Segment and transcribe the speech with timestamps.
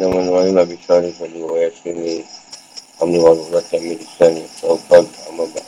[0.00, 2.24] Nama-nama Nabi Salih Salih Wa Yasini
[3.04, 5.66] Amin wa Allah Kami Lisani Tawfad Amadah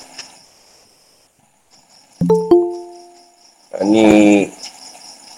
[3.84, 4.48] Ini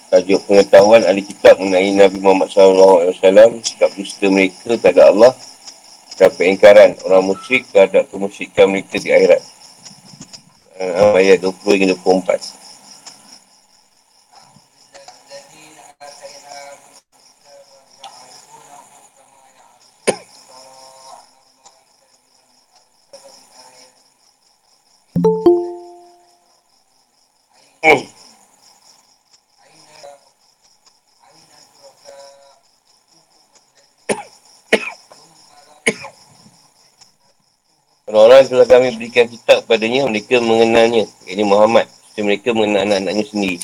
[0.07, 3.11] Tajuk pengetahuan ahli kitab mengenai Nabi Muhammad SAW
[3.67, 5.35] Sikap dusta mereka kepada Allah.
[6.15, 9.43] Dan pengingkaran orang musyrik terhadap kemusyrikan mereka di akhirat.
[11.19, 12.64] Ayat 20 hingga 24
[38.55, 41.03] Orang-orang yang telah kami berikan kitab kepadanya, mereka mengenalnya.
[41.27, 41.91] Ini Muhammad.
[41.91, 43.57] Seperti mereka mengenal anak-anaknya sendiri.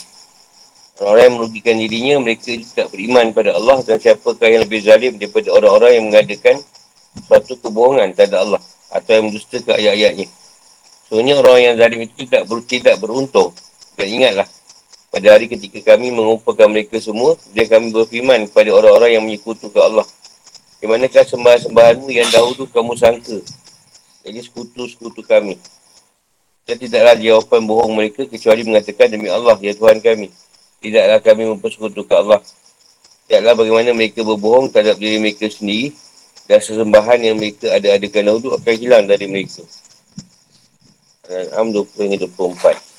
[0.99, 5.47] Orang-orang yang merugikan dirinya, mereka tidak beriman kepada Allah dan siapakah yang lebih zalim daripada
[5.55, 6.55] orang-orang yang mengadakan
[7.23, 8.61] suatu kebohongan kepada Allah
[8.91, 10.27] atau yang mendustakan ayat-ayatnya.
[11.07, 13.49] Sebenarnya orang yang zalim itu tidak, ber, tidak beruntung.
[13.95, 14.47] Dan ingatlah,
[15.07, 20.07] pada hari ketika kami mengumpulkan mereka semua, dan kami berfirman kepada orang-orang yang menyekutukan Allah.
[20.83, 23.39] Di manakah sembah-sembahanmu yang dahulu kamu sangka
[24.21, 25.57] jadi sekutu-sekutu kami.
[26.65, 30.29] Dan tidaklah jawapan bohong mereka kecuali mengatakan demi Allah, ya Tuhan kami.
[30.81, 32.41] Tidaklah kami mempersekutukan Allah.
[33.25, 35.93] Tidaklah bagaimana mereka berbohong terhadap diri mereka sendiri
[36.45, 39.65] dan sesembahan yang mereka ada-adakan dahulu akan hilang dari mereka.
[41.31, 42.91] Al-Am 20-24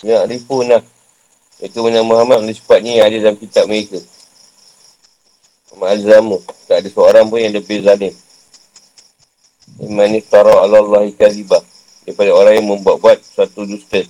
[0.00, 0.80] Ya, ribu lah.
[1.60, 4.00] Mereka menang Muhammad oleh sepatnya yang ada dalam kitab mereka.
[5.76, 6.40] Muhammad.
[6.64, 8.16] Tak ada seorang pun yang lebih zalim.
[9.80, 11.64] Iman iftara ala Allah ikazibah.
[12.04, 14.04] Daripada orang yang membuat-buat suatu dusta.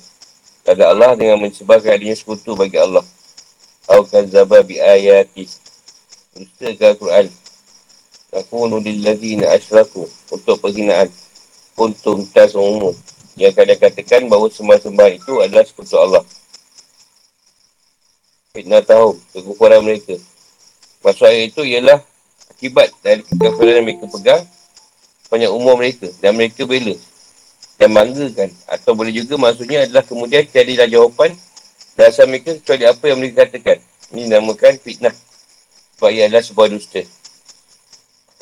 [0.67, 3.07] Kata Allah dengan mensebarkan adanya sekutu bagi Allah.
[3.87, 5.47] Au kazaba bi ayati.
[6.35, 7.27] Dusta ke Al-Quran.
[8.35, 10.11] Nakunu lillazina asyraku.
[10.35, 11.07] Untuk penghinaan.
[11.79, 12.95] Untuk tas umum.
[13.39, 16.27] Yang kalian katakan bahawa sembah-sembah itu adalah sekutu Allah.
[18.59, 19.15] Fitnah tahu.
[19.39, 20.19] Kekufuran mereka.
[21.07, 22.03] Maksud ayat itu ialah
[22.51, 24.43] akibat dari kekafiran yang mereka pegang
[25.31, 26.93] banyak umur mereka dan mereka bela
[27.81, 31.33] dan banggakan atau boleh juga maksudnya adalah kemudian tiada jawapan
[31.97, 33.79] dasar mereka kecuali apa yang mereka katakan
[34.11, 35.15] ini namakan fitnah
[35.97, 37.03] sebab ia adalah sebuah dusta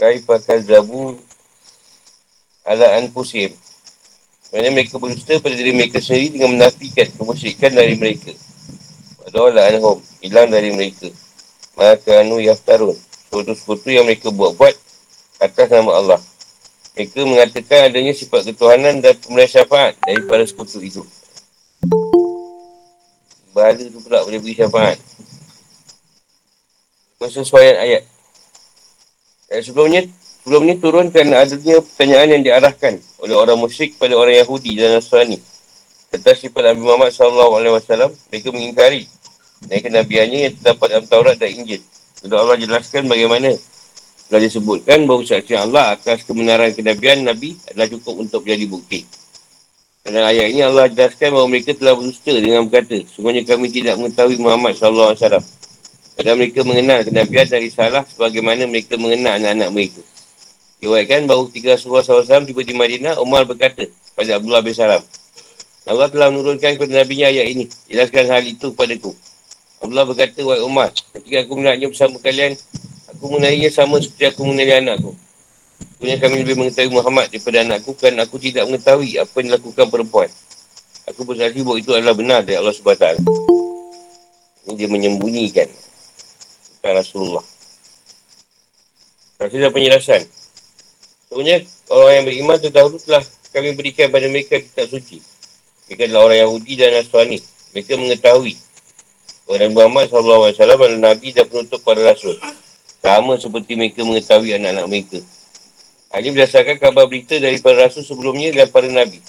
[0.00, 1.20] kaifakal zabu
[2.64, 3.52] ala anfusim
[4.48, 8.32] Maksudnya mereka berdusta pada diri mereka sendiri dengan menafikan kemusyrikan dari mereka.
[9.20, 11.12] Padahal anhum, hilang dari mereka.
[11.76, 12.96] Maka anu yaftarun.
[13.28, 14.72] Sekutu-sekutu yang mereka buat-buat
[15.44, 16.20] atas nama Allah.
[16.98, 21.06] Mereka mengatakan adanya sifat ketuhanan dan pemberian syafaat daripada sekutu itu.
[23.54, 24.98] Bahala tu pula boleh beri syafaat.
[27.22, 28.02] Kesesuaian ayat.
[29.46, 30.10] Ayat sebelumnya,
[30.42, 35.38] sebelumnya turun kerana adanya pertanyaan yang diarahkan oleh orang musyrik kepada orang Yahudi dan Nasrani.
[36.10, 39.06] Tentang sifat Nabi Muhammad SAW, mereka mengingkari
[39.70, 41.78] dan kenabiannya yang terdapat dalam Taurat dan Injil.
[42.26, 43.54] Lalu Allah jelaskan bagaimana
[44.28, 49.00] telah disebutkan bahawa saksian Allah atas kebenaran kenabian Nabi adalah cukup untuk menjadi bukti.
[50.04, 54.36] Dalam ayat ini Allah jelaskan bahawa mereka telah berdusta dengan berkata, semuanya kami tidak mengetahui
[54.36, 55.16] Muhammad SAW.
[56.16, 60.02] Padahal mereka mengenal kenabian dari salah sebagaimana mereka mengenal anak-anak mereka.
[60.78, 65.02] Diwaikan bahawa tiga Rasulullah SAW tiba di Madinah, Umar berkata pada Abdullah bin Salam,
[65.88, 67.64] Allah telah menurunkan kepada Nabi ayat ini.
[67.88, 69.16] Jelaskan hal itu kepada ku.
[69.78, 72.58] Berkata, Wahai Umar, ketika aku menaknya bersama kalian,
[73.18, 75.10] Aku mengenalinya sama seperti aku mengenali anakku.
[75.98, 80.30] Sebenarnya kami lebih mengetahui Muhammad daripada anakku kan aku tidak mengetahui apa yang dilakukan perempuan.
[81.10, 83.18] Aku bersaksi bahawa itu adalah benar dari Allah SWT.
[84.62, 85.66] Ini dia menyembunyikan.
[86.78, 87.42] Bukan Rasulullah.
[89.42, 90.22] Kasih dah penjelasan.
[91.26, 95.18] Sebenarnya orang yang beriman terdahulu telah kami berikan pada mereka kitab suci.
[95.90, 97.42] Mereka adalah orang Yahudi dan Nasrani.
[97.74, 98.54] Mereka mengetahui.
[99.50, 102.38] Orang Muhammad SAW adalah Nabi dan penutup para Rasul.
[102.98, 105.18] Sama seperti mereka mengetahui anak-anak mereka.
[106.08, 109.20] Ini berdasarkan kabar berita dari para rasul sebelumnya dan para nabi.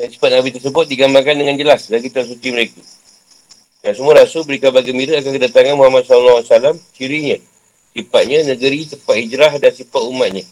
[0.00, 2.80] Dan sifat nabi tersebut digambarkan dengan jelas dari kitab suci mereka.
[3.84, 7.36] Dan semua rasul beri kabar gembira akan kedatangan Muhammad SAW, cirinya,
[7.92, 10.44] sifatnya, negeri, tempat hijrah dan sifat umatnya.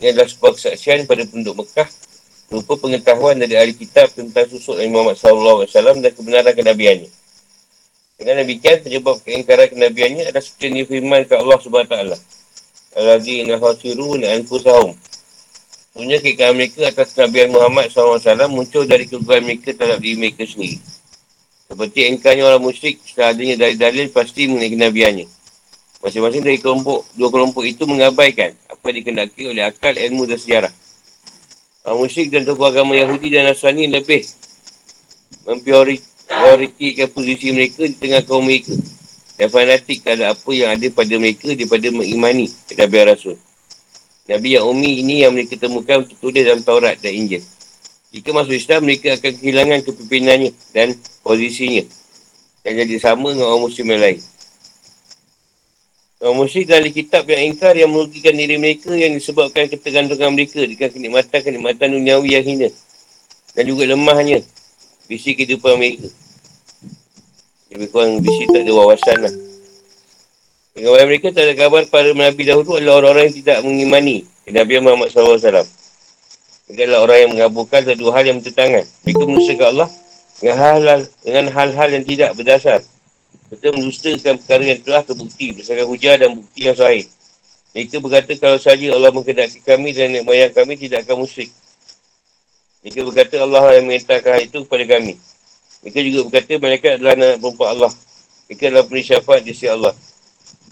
[0.00, 1.88] Ini adalah sebuah kesaksian pada penduduk Mekah
[2.50, 7.19] berupa pengetahuan dari ahli kitab tentang susuk Nabi Muhammad SAW dan kebenaran kenabiannya.
[8.20, 11.96] Dengan demikian, penyebab keingkaran kenabiannya adalah seperti yang difirmankan Allah SWT.
[13.00, 14.92] Al-Razi inna dan anfusahum.
[15.96, 18.20] Sebenarnya keingkaran mereka atas kenabian Muhammad SAW
[18.52, 20.76] muncul dari kekuatan mereka terhadap diri mereka sendiri.
[21.64, 25.26] Seperti engkanya orang musyrik setelah adanya dari dalil pasti mengenai kenabiannya.
[26.04, 30.72] Masing-masing dari kelompok, dua kelompok itu mengabaikan apa yang dikendaki oleh akal, ilmu dan sejarah.
[31.88, 34.28] Orang musyrik dan tokoh agama Yahudi dan Nasrani lebih
[36.30, 38.74] memprioritikan posisi mereka di tengah kaum mereka.
[39.34, 43.36] Dan fanatik tak ada apa yang ada pada mereka daripada mengimani kenabian Rasul.
[44.28, 47.42] Nabi yang umi ini yang mereka temukan tertulis dalam Taurat dan Injil.
[48.14, 50.94] Jika masuk Islam, mereka akan kehilangan kepimpinannya dan
[51.24, 51.82] posisinya.
[52.62, 54.20] Dan jadi sama dengan orang muslim yang lain.
[56.20, 60.92] Orang musyrik dari kitab yang ingkar yang merugikan diri mereka yang disebabkan ketergantungan mereka dengan
[60.92, 62.68] kenikmatan-kenikmatan duniawi yang hina.
[63.56, 64.44] Dan juga lemahnya
[65.10, 66.06] visi kehidupan mereka.
[67.74, 69.34] Lebih kurang visi tak ada wawasan lah.
[70.70, 75.10] Pegawai mereka tak ada kabar para Nabi dahulu adalah orang-orang yang tidak mengimani Nabi Muhammad
[75.10, 75.66] SAW.
[76.70, 78.86] Mereka adalah orang yang mengaburkan satu hal yang bertentangan.
[79.02, 79.88] Mereka menusahkan Allah
[80.38, 82.80] dengan hal-hal, dengan hal-hal yang tidak berdasar
[83.50, 87.02] Serta mendustakan perkara yang telah terbukti berdasarkan hujah dan bukti yang sahih.
[87.74, 91.50] Mereka berkata kalau saja Allah mengkedaki kami dan nenek moyang kami tidak akan musyrik.
[92.80, 95.20] Mereka berkata Allah yang mengatakan hal itu kepada kami.
[95.84, 97.92] Mereka juga berkata mereka adalah anak perempuan Allah.
[98.48, 99.92] Mereka adalah penuh syafaat di sisi Allah.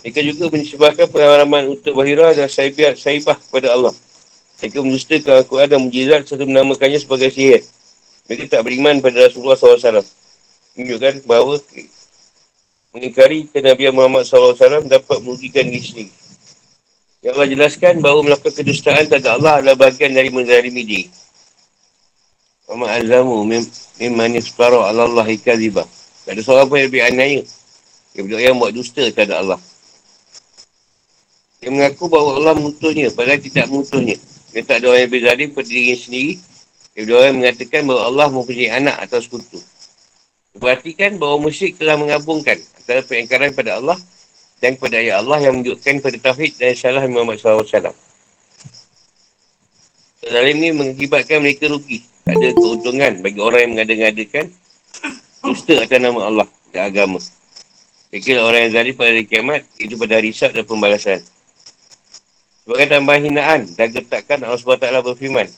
[0.00, 3.93] Mereka juga menyebabkan pengalaman untuk Bahira dan Saibah, Saibah kepada Allah.
[4.58, 7.62] Mereka mendustakan Al-Quran dan mujizat serta menamakannya sebagai sihir.
[8.26, 10.05] Mereka tak beriman pada Rasulullah SAW.
[10.76, 11.60] Menunjukkan bahawa
[12.96, 14.56] mengingkari Nabi Muhammad SAW
[14.88, 16.12] dapat merugikan diri sendiri.
[17.19, 21.06] Yang Allah jelaskan bahawa melakukan kedustaan tak Allah adalah bahagian dari menzalimi diri.
[22.69, 23.49] Muhammad Azamu
[23.97, 25.88] mimman isparu ala Allah ikazibah.
[26.29, 27.41] Tak ada seorang pun yang lebih anaya.
[28.12, 29.56] Yang berdoa yang buat dusta kepada Allah.
[31.65, 34.20] Dia mengaku bahawa Allah mengutusnya padahal tidak mengutusnya.
[34.53, 36.32] Dia tak ada orang yang berzalim pada diri sendiri.
[36.93, 39.59] Dia berdoa yang mengatakan bahawa Allah mempunyai anak atau sekutu.
[40.61, 43.97] Perhatikan bahawa musyrik telah mengabungkan antara pengingkaran pada Allah
[44.61, 47.97] dan kepada ayat Allah yang menunjukkan pada Tauhid dan salah Muhammad SAW.
[50.20, 52.05] Dalam ini mengakibatkan mereka rugi.
[52.28, 54.52] Ada keuntungan bagi orang yang mengada-ngadakan
[55.40, 57.20] dusta atas nama Allah dan agama.
[58.12, 61.20] Mereka orang yang zalim pada hari kiamat, itu pada isyak dan pembalasan.
[62.64, 65.48] Sebagai tambahan hinaan dan getakan Allah SWT berfirman,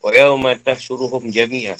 [0.00, 1.76] Wa yawma tahsyuruhum jami'ah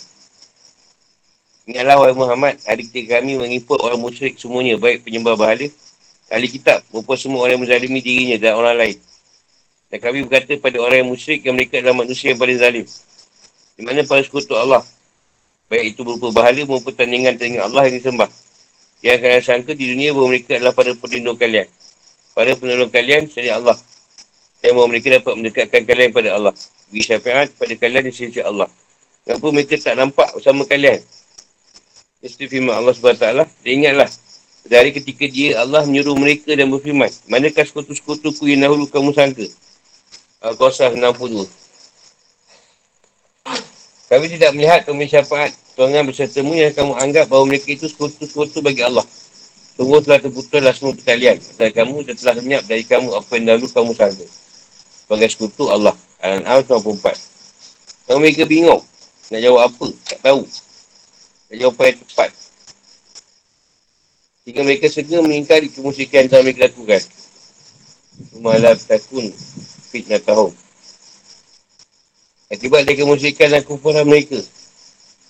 [1.65, 5.69] Ingatlah wahai Muhammad, hari ketika kami mengikut orang musyrik semuanya, baik penyembah bahala,
[6.29, 8.97] ahli kitab, maupun semua orang yang menzalimi dirinya dan orang lain.
[9.89, 12.87] Dan kami berkata pada orang yang musyrik yang mereka adalah manusia yang paling zalim.
[13.77, 14.83] Di mana para sekutu Allah,
[15.71, 18.31] baik itu berupa bahala maupun tandingan-tandingan Allah yang disembah.
[19.01, 21.65] Yang akan sangka di dunia bahawa mereka adalah para pelindung kalian.
[22.37, 23.77] Para penolong kalian seri Allah.
[24.61, 26.53] Dan bahawa mereka dapat mendekatkan kalian pada Allah.
[26.93, 28.69] Bagi syafiat pada kalian di sisi Allah.
[29.25, 31.01] Kenapa mereka tak nampak bersama kalian?
[32.21, 33.25] Istri firman Allah SWT.
[33.65, 34.11] Dan ingatlah.
[34.69, 37.09] Dari ketika dia Allah menyuruh mereka dan berfirman.
[37.33, 39.49] Manakah sekutu-sekutuku yang dahulu kamu sangka?
[40.45, 41.60] Al-Qasah 62.
[44.11, 48.83] Kami tidak melihat kami syafaat tuangan bersertamu yang kamu anggap bahawa mereka itu sekutu-sekutu bagi
[48.83, 49.07] Allah.
[49.79, 51.39] Tunggu telah terputuslah semua pertalian.
[51.55, 54.27] Dan kamu dan telah lenyap dari kamu apa yang dahulu kamu sangka.
[55.07, 55.95] Sebagai sekutu Allah.
[56.19, 58.11] Al-An'am 94.
[58.11, 58.83] Kalau mereka bingung.
[59.31, 59.87] Nak jawab apa?
[60.11, 60.43] Tak tahu.
[61.47, 62.31] Dan jawapan yang tepat.
[64.43, 67.03] Jika mereka segera mengingkari kemusikan yang mereka lakukan.
[68.43, 69.31] Malam takun
[69.95, 70.51] fitnah tahun.
[72.51, 74.43] Akibat dari kemusikan dan kufuran mereka.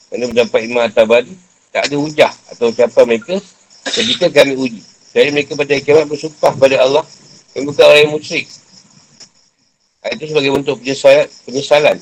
[0.09, 1.37] Kerana mendapat imam atabadi,
[1.69, 3.37] tak ada hujah atau ucapan mereka
[3.93, 4.81] ketika kami uji.
[5.13, 7.05] Jadi mereka pada kiamat bersumpah pada Allah
[7.53, 8.49] yang bukan orang yang musyrik.
[10.01, 11.97] Itu sebagai bentuk penyesalan, penyesalan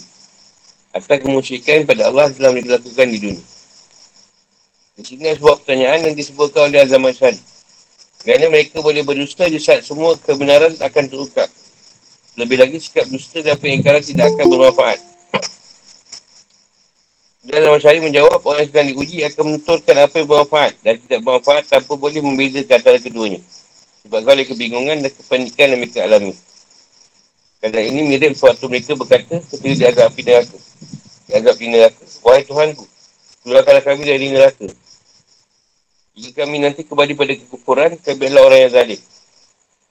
[0.94, 3.44] atas kemusyrikan pada Allah telah mereka lakukan di dunia.
[4.98, 7.38] Di sini ada sebuah pertanyaan yang disebutkan oleh Azam Asyari.
[8.22, 11.46] Kerana mereka boleh berdusta di saat semua kebenaran akan terungkap.
[12.38, 15.02] Lebih lagi sikap dusta dan pengingkaran tidak akan bermanfaat.
[17.42, 21.18] Dan Azam Asyari menjawab, orang yang sedang diuji akan menuturkan apa yang bermanfaat dan tidak
[21.26, 23.42] bermanfaat tanpa boleh membezakan antara keduanya.
[24.06, 26.30] Sebab oleh kebingungan dan kepanikan yang mereka alami.
[27.58, 30.58] Kerana ini mirip suatu mereka berkata ketika dia agak api neraka.
[31.26, 32.02] Dia agak api neraka.
[32.22, 32.84] Wahai Tuhanku,
[33.42, 34.66] keluarkanlah kami dari neraka.
[36.14, 39.00] Jika kami nanti kembali pada kekufuran, kami adalah orang yang zalim.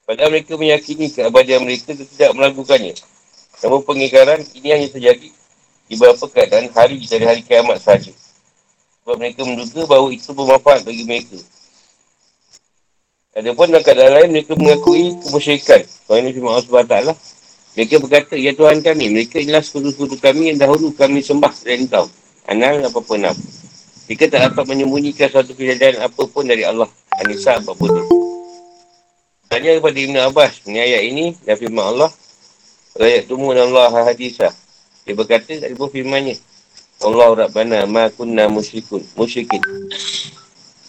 [0.07, 2.95] Padahal mereka meyakini keabadian mereka tidak melakukannya.
[3.59, 5.27] Namun pengingkaran ini hanya terjadi
[5.91, 8.15] di beberapa keadaan hari dari hari kiamat sahaja.
[9.03, 11.35] Sebab mereka menduga bahawa itu bermanfaat bagi mereka.
[13.35, 15.83] Adapun dalam keadaan lain, mereka mengakui kemusyrikan.
[15.83, 16.95] Kalau ini firman Allah SWT.
[17.77, 22.09] Mereka berkata, Ya Tuhan kami, mereka inilah sekutu-sekutu kami yang dahulu kami sembah dari engkau.
[22.47, 23.35] Anal apa-apa
[24.07, 26.87] Jika tak dapat menyembunyikan suatu kejadian apapun dari Allah.
[27.21, 28.36] Anissa 40.
[29.47, 32.11] Tanya kepada Ibn Abbas, ni ayat ini, dan firman Allah,
[32.97, 34.49] Rakyat tumun Allah hadisah.
[35.05, 36.33] Dia berkata, tak ada firmannya.
[37.05, 39.05] Allah Rabbana ma kunna musyrikun.
[39.13, 39.61] Musyrikin.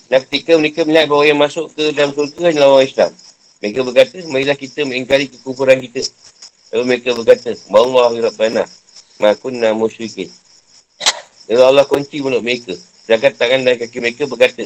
[0.09, 3.12] Dan ketika mereka melihat bahawa yang masuk ke dalam surga adalah orang Islam.
[3.61, 6.00] Mereka berkata, marilah kita mengingkari kekufuran kita.
[6.73, 8.65] Lalu mereka berkata, Allah Rabbana
[9.21, 10.33] ma kunna musyrikin.
[11.53, 12.73] Lalu Allah kunci mulut mereka.
[13.05, 14.65] Sedangkan tangan dan kaki mereka berkata,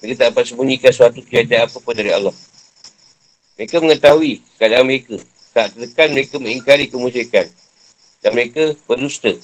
[0.00, 2.32] mereka tak dapat sembunyikan suatu kejadian apa pun dari Allah.
[3.56, 5.16] Mereka mengetahui keadaan mereka.
[5.52, 7.46] Tak tertekan mereka mengingkari kemusyrikan.
[8.24, 9.36] Dan mereka berdusta.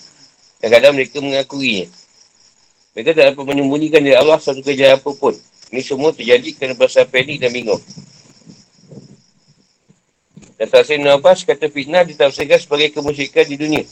[0.59, 1.87] Dan kadang mereka mengakuinya.
[2.97, 5.37] Mereka tak dapat menyembunyikan dari Allah suatu kejadian apa pun.
[5.69, 7.79] Ini semua terjadi kerana berasa panik dan bingung.
[10.59, 13.85] Dan Tafsir Ibn Abbas kata fitnah ditafsirkan sebagai kemusyrikan di dunia.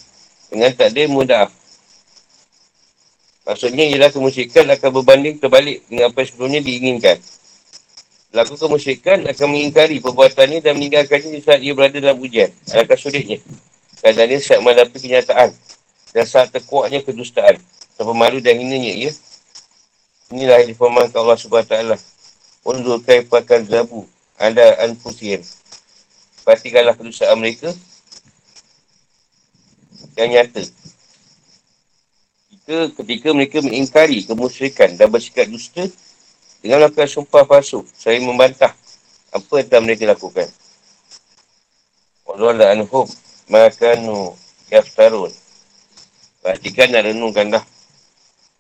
[0.51, 1.47] Dengan tak ada mudah.
[3.47, 7.17] Maksudnya ialah kemusyrikan akan berbanding terbalik dengan apa yang sebelumnya diinginkan.
[8.37, 12.53] Laku kemusyrikan akan mengingkari perbuatannya dan meninggalkannya di saat ia berada dalam ujian.
[12.69, 13.41] Alangkah sulitnya.
[14.05, 15.57] Kadang dia saat menghadapi kenyataan
[16.13, 17.57] dan saat terkuatnya kedustaan.
[17.97, 19.13] Tanpa malu dan hinanya, ya.
[20.29, 21.97] Inilah yang difahmankan Allah SWT.
[22.69, 24.05] Undur kaifakan zabu
[24.37, 25.41] ada anfusir.
[26.45, 27.73] Perhatikanlah kedustaan mereka
[30.21, 30.61] yang nyata
[32.67, 35.87] ke ketika mereka mengingkari kemusyrikan dan bersikap dusta
[36.61, 38.73] dengan melakukan sumpah palsu saya membantah
[39.33, 40.49] apa yang telah mereka lakukan.
[42.27, 43.07] Allah anhum
[43.49, 44.37] makanu
[44.69, 45.33] yaftarun.
[46.43, 47.65] Perhatikan dan renungkanlah.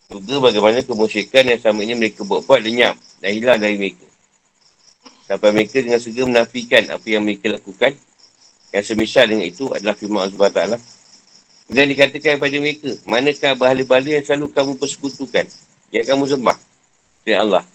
[0.06, 4.06] Juga bagaimana kemusyrikan yang sama ini mereka buat-buat lenyap dan hilang dari mereka.
[5.26, 7.98] Sampai mereka dengan segera menafikan apa yang mereka lakukan.
[8.70, 10.78] Yang semisal dengan itu adalah firman Allah SWT.
[11.66, 15.46] Dan dikatakan kepada mereka, manakah bahala-bahala yang selalu kamu persekutukan?
[15.90, 16.56] Yang kamu sembah?
[17.26, 17.66] Ya Allah.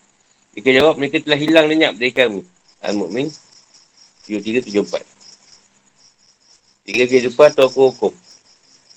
[0.51, 2.43] Mereka jawab, mereka telah hilang lenyap dari kami.
[2.83, 3.31] Al-Mu'min
[4.27, 5.05] 3374.
[6.81, 8.11] Tiga kehidupan atau hukum.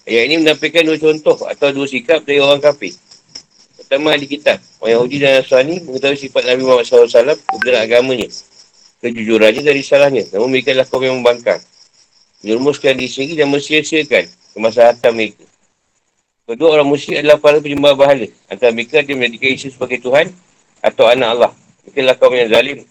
[0.04, 2.92] Ayat ini menampilkan dua contoh atau dua sikap dari orang kafir.
[3.78, 4.58] Pertama di kitab.
[4.80, 8.28] Orang Yahudi dan Nasrani mengetahui sifat Nabi Muhammad SAW kebenaran agamanya.
[9.00, 10.24] Kejujurannya dari salahnya.
[10.32, 11.60] Namun mereka adalah kaum yang membangkang.
[12.44, 14.24] Menyurumuskan diri sendiri dan mensia-siakan
[14.56, 15.44] kemaslahatan mereka.
[16.44, 18.28] Kedua orang musyrik adalah para penyembah bahala.
[18.52, 20.28] Antara mereka dia menjadikan Yesus sebagai Tuhan
[20.84, 21.52] atau anak Allah.
[21.88, 22.84] Adalah kaum yang zalim.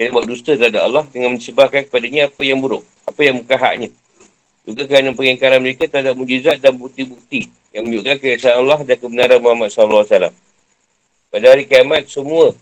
[0.00, 2.86] Dia buat dusta terhadap Allah dengan menyebarkan kepadanya apa yang buruk.
[3.04, 3.88] Apa yang bukan haknya.
[4.64, 9.68] Juga kerana pengingkaran mereka terhadap mujizat dan bukti-bukti yang menunjukkan keesaan Allah dan kebenaran Muhammad
[9.68, 10.32] SAW.
[11.28, 12.56] Pada hari kiamat, semua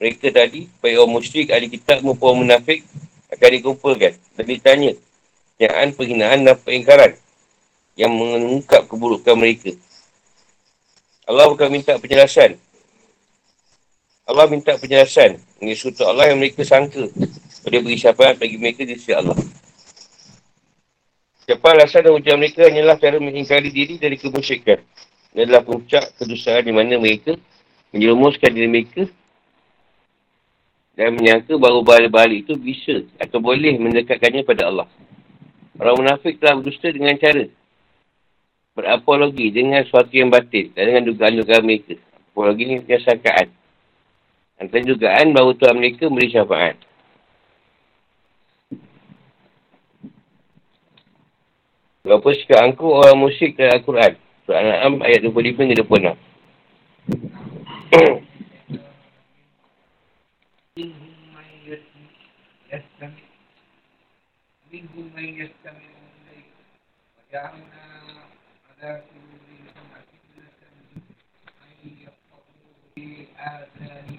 [0.00, 2.84] mereka tadi, baik orang musyrik, ahli kitab maupun munafik,
[3.28, 4.92] akan dikumpulkan dan ditanya
[5.60, 7.12] kenyataan, penghinaan dan pengingkaran
[8.00, 9.76] yang mengungkap keburukan mereka.
[11.28, 12.56] Allah bukan minta penjelasan.
[14.30, 15.42] Allah minta penjelasan.
[15.58, 17.10] Ini suatu Allah yang mereka sangka.
[17.66, 19.34] Dia beri syafaat bagi mereka di sisi Allah.
[21.42, 24.78] Siapa alasan dan ujian mereka hanyalah cara mengingkari diri dari kemusyikan.
[25.34, 27.34] Ini adalah puncak kedustaan di mana mereka
[27.90, 29.02] menjerumuskan diri mereka
[30.94, 34.86] dan menyangka bahawa balik-balik itu bisa atau boleh mendekatkannya pada Allah.
[35.74, 37.50] Orang munafik telah berdusta dengan cara
[38.78, 41.98] berapologi dengan sesuatu yang batil dan dengan dugaan-dugaan mereka.
[42.30, 43.59] Apologi ini sangkaan.
[44.59, 46.79] Antara dugaan bahawa Tuhan mereka beri syafaat.
[52.05, 54.13] Berapa sikap angku orang musyrik dalam Al-Quran?
[54.45, 56.25] Surah Al-An'am ayat 25 hingga 26.
[64.75, 65.85] منهم من يستمع
[66.19, 66.51] إليك
[67.17, 67.83] وجعلنا
[68.69, 70.59] على قلوبهم أكلة
[71.63, 73.05] أن يفقهوا في
[73.39, 74.18] آذانهم وقرا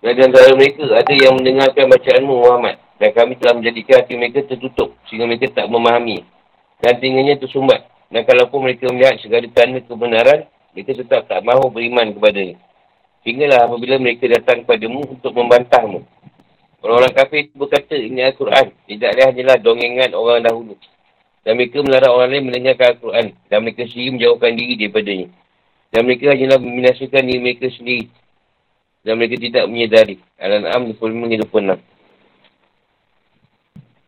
[0.00, 2.80] Dan di antara mereka ada yang mendengarkan bacaanmu Muhammad.
[3.00, 6.24] Dan kami telah menjadikan hati mereka tertutup sehingga mereka tak memahami.
[6.80, 7.84] Dan tinggalnya tersumbat.
[8.08, 12.56] Dan kalau pun mereka melihat segala tanda kebenaran, mereka tetap tak mahu beriman kepadanya.
[13.20, 16.00] Sehinggalah apabila mereka datang kepadamu untuk membantahmu.
[16.80, 18.72] Orang-orang kafir berkata, ini Al-Quran.
[18.88, 20.74] Tidak hanyalah dongengan orang dahulu.
[21.44, 23.26] Dan mereka melarang orang lain mendengarkan Al-Quran.
[23.52, 25.28] Dan mereka sendiri menjauhkan diri daripadanya.
[25.92, 28.04] Dan mereka hanyalah membinasakan diri mereka sendiri.
[29.00, 30.20] Dan mereka tidak menyedari.
[30.36, 31.80] Al-An'am 25-26.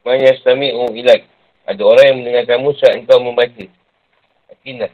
[0.02, 1.22] Maya sami'u ilak.
[1.62, 3.64] Ada orang yang mendengar kamu saat engkau membaca.
[4.50, 4.92] Akinah.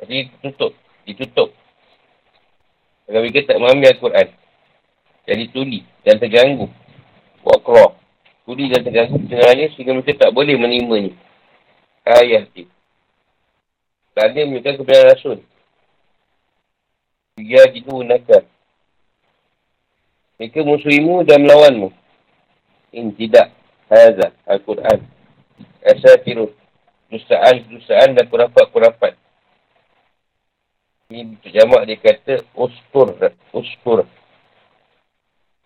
[0.00, 0.72] Jadi ditutup.
[1.04, 1.50] Ditutup.
[3.04, 4.28] Kalau mereka tak memahami Al-Quran.
[5.28, 6.66] Jadi tuli dan terganggu.
[7.44, 7.94] Wakroh.
[8.48, 11.12] Tuli dan terganggu sebenarnya sehingga mereka tak boleh menerimanya.
[12.04, 12.68] Ayah dia.
[14.16, 15.42] Tak ada mereka kepada Rasul.
[17.36, 18.46] Dia itu nakal.
[20.38, 21.94] Mereka musuhimu dan melawanmu.
[22.94, 23.54] In tidak.
[23.86, 24.34] Hazah.
[24.50, 24.98] Al-Quran.
[25.84, 26.50] Asa tiru.
[27.12, 29.14] Dustaan, dustaan dan kurapat-kurapat.
[31.12, 33.14] Ini terjamak dia kata ustur.
[33.54, 34.08] Ustur.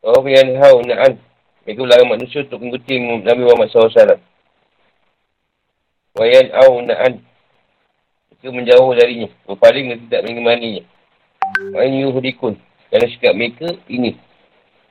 [0.05, 1.17] Oh, yang hau na'an.
[1.65, 4.21] Mereka melarang manusia untuk mengikuti Nabi Muhammad SAW.
[6.21, 7.25] Wayan au na'an.
[8.29, 9.29] Mereka menjauh darinya.
[9.49, 10.83] Berpaling dan tidak mengemaninya.
[11.73, 12.61] Wayan yuhudikun.
[12.93, 14.27] Kerana sikap mereka ini.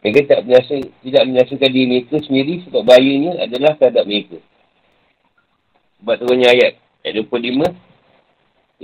[0.08, 4.40] Mereka tak biasa, tidak menyaksikan diri mereka sendiri sebab bahayanya adalah terhadap mereka.
[6.00, 6.80] Sebab turunnya ayat.
[7.04, 7.76] Ayat 25.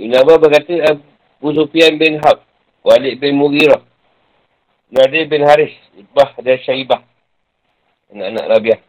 [0.04, 2.44] Ibn Abbas berkata, Abu Sufyan bin Hab,
[2.84, 3.80] Walid bin Mughirah,
[4.92, 7.00] Nadir bin Haris, Ibah dan Syaibah,
[8.12, 8.80] anak-anak Rabiah.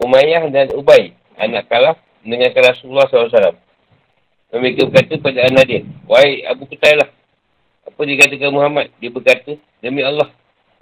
[0.00, 3.60] Umayyah dan Ubay, anak Kalaf, dengan Rasulullah SAW.
[4.56, 7.12] Mereka berkata pada Nadir, Wahai Abu Kutailah,
[7.84, 8.88] apa dikatakan Muhammad?
[9.04, 9.52] Dia berkata,
[9.84, 10.32] Demi Allah,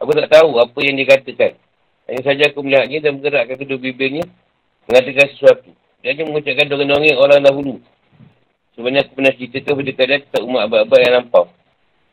[0.01, 1.61] Aku tak tahu apa yang dikatakan.
[2.09, 4.25] Hanya saja aku melihatnya dan bergerakkan kedua bibirnya
[4.89, 5.71] mengatakan sesuatu.
[6.01, 7.77] Dia hanya mengucapkan dongeng-dongeng orang dahulu.
[8.73, 11.45] Sebenarnya aku pernah cerita tu pada tentang umat abad-abad yang lampau.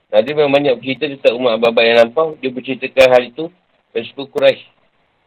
[0.07, 2.27] Nah, dia memang banyak bercerita tentang umat abad-abad yang lampau.
[2.43, 3.45] Dia berceritakan hal itu
[3.95, 4.63] dan suku Quraisy.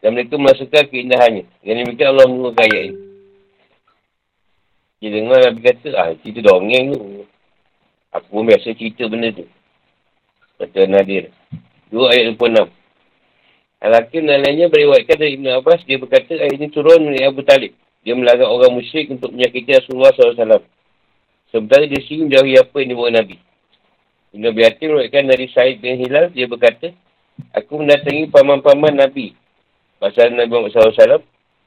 [0.05, 1.43] Dan mereka merasakan keindahannya.
[1.65, 2.97] Dan mereka Allah mengurangkan ayat ini.
[5.01, 7.25] Dia dengar Nabi kata, ah cerita dongeng tu.
[8.13, 9.49] Aku pun biasa cerita benda tu.
[10.61, 11.33] Kata Nadir.
[11.91, 12.71] Dua ayat 26.
[13.81, 17.75] Al-Hakim dan lainnya beriwayatkan dari Ibn Abbas, dia berkata ayat ini turun dari Abu Talib.
[18.01, 20.63] Dia melagak orang musyrik untuk menyakiti Rasulullah SAW.
[21.51, 23.35] Sementara dia sini menjauhi apa yang dibawa Nabi.
[24.31, 26.95] Ibn Abi Hatim beriwayatkan dari Said bin Hilal, dia berkata,
[27.57, 29.35] Aku mendatangi paman-paman Nabi.
[29.99, 31.21] Pasal Nabi Muhammad SAW.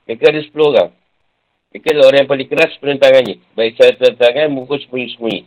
[0.09, 0.90] Mereka ada 10 orang.
[1.75, 3.37] Mereka adalah orang yang paling keras penentangannya.
[3.59, 5.40] Baik secara tentangan maupun sembunyi-sembunyi.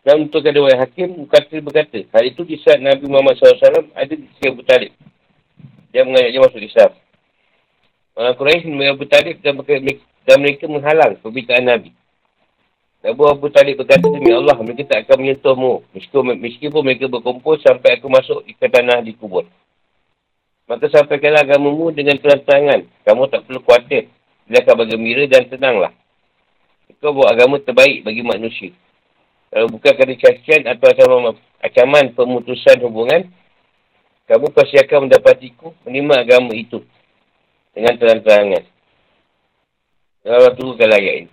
[0.00, 4.24] Dan untuk kedua hakim, berkata, berkata, hal itu di saat Nabi Muhammad SAW ada di
[4.32, 4.96] sisi Abu Talib.
[5.92, 6.90] Dia mengajak dia masuk Islam.
[8.16, 9.74] Orang Quraisy mengenai Abu Talib dan mereka,
[10.24, 11.90] dan mereka menghalang permintaan Nabi.
[13.00, 15.84] Abu Abu Talib berkata, Demi Allah, mereka tak akan menyentuhmu.
[15.96, 19.48] Meskipun, meskipun mereka berkumpul sampai aku masuk ke tanah di kubur.
[20.68, 22.86] Maka sampaikanlah agamamu dengan terang-terangan.
[23.08, 24.06] Kamu tak perlu khawatir.
[24.46, 25.92] Dia akan bergembira dan tenanglah.
[27.00, 28.70] Kau buat agama terbaik bagi manusia.
[29.50, 33.26] Kalau bukan kerana cacian atau ancaman, ancaman pemutusan hubungan,
[34.30, 36.78] kamu pasti akan mendapatiku menerima agama itu
[37.74, 38.62] dengan terang-terangan.
[40.22, 41.30] Allah turunkan ayat ini.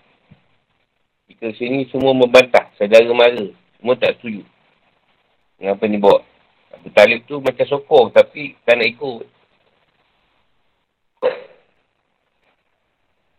[1.29, 4.41] Jika sini semua membantah, saudara mara, semua tak setuju.
[5.61, 6.25] Mengapa ni bawa?
[6.73, 9.25] Abu Talib tu macam sokong tapi tak nak ikut.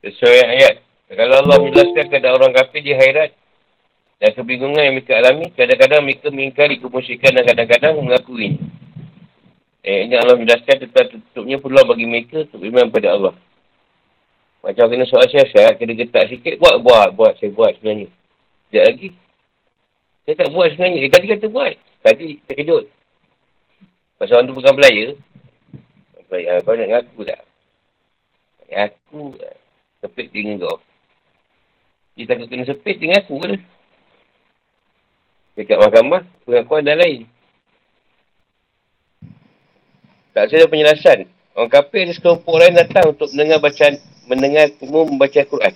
[0.07, 0.75] Sesuai ayat.
[1.11, 3.35] Kalau Allah menjelaskan kepada orang kafir di hairat,
[4.19, 8.59] dan kebingungan yang mereka alami, kadang-kadang mereka mengingkari kemusyikan dan kadang-kadang mengakui.
[9.87, 13.35] Eh, ini Allah menjelaskan tentang tutupnya peluang bagi mereka untuk beriman pada Allah.
[14.59, 18.11] Macam kena soal siasat, kena getak sikit, buat, buat, buat, saya buat sebenarnya.
[18.69, 19.09] Sekejap lagi.
[20.27, 20.99] Saya tak buat sebenarnya.
[20.99, 21.73] Eh, tadi kata buat.
[22.03, 22.85] Tadi terkejut.
[24.19, 25.07] Pasal orang tu bukan pelaya.
[26.27, 27.41] Pelaya, kau nak ngaku tak?
[28.69, 29.21] Aku
[30.03, 30.83] sepit dengan kau.
[32.19, 33.78] Dia takut kena sepit dengan aku ke?
[35.59, 37.27] Dekat mahkamah, pengakuan dah lain.
[40.31, 41.27] Tak ada penjelasan.
[41.59, 43.99] Orang kafir ada sekelompok lain datang untuk mendengar bacaan,
[44.31, 45.75] mendengar kamu membaca Al-Quran.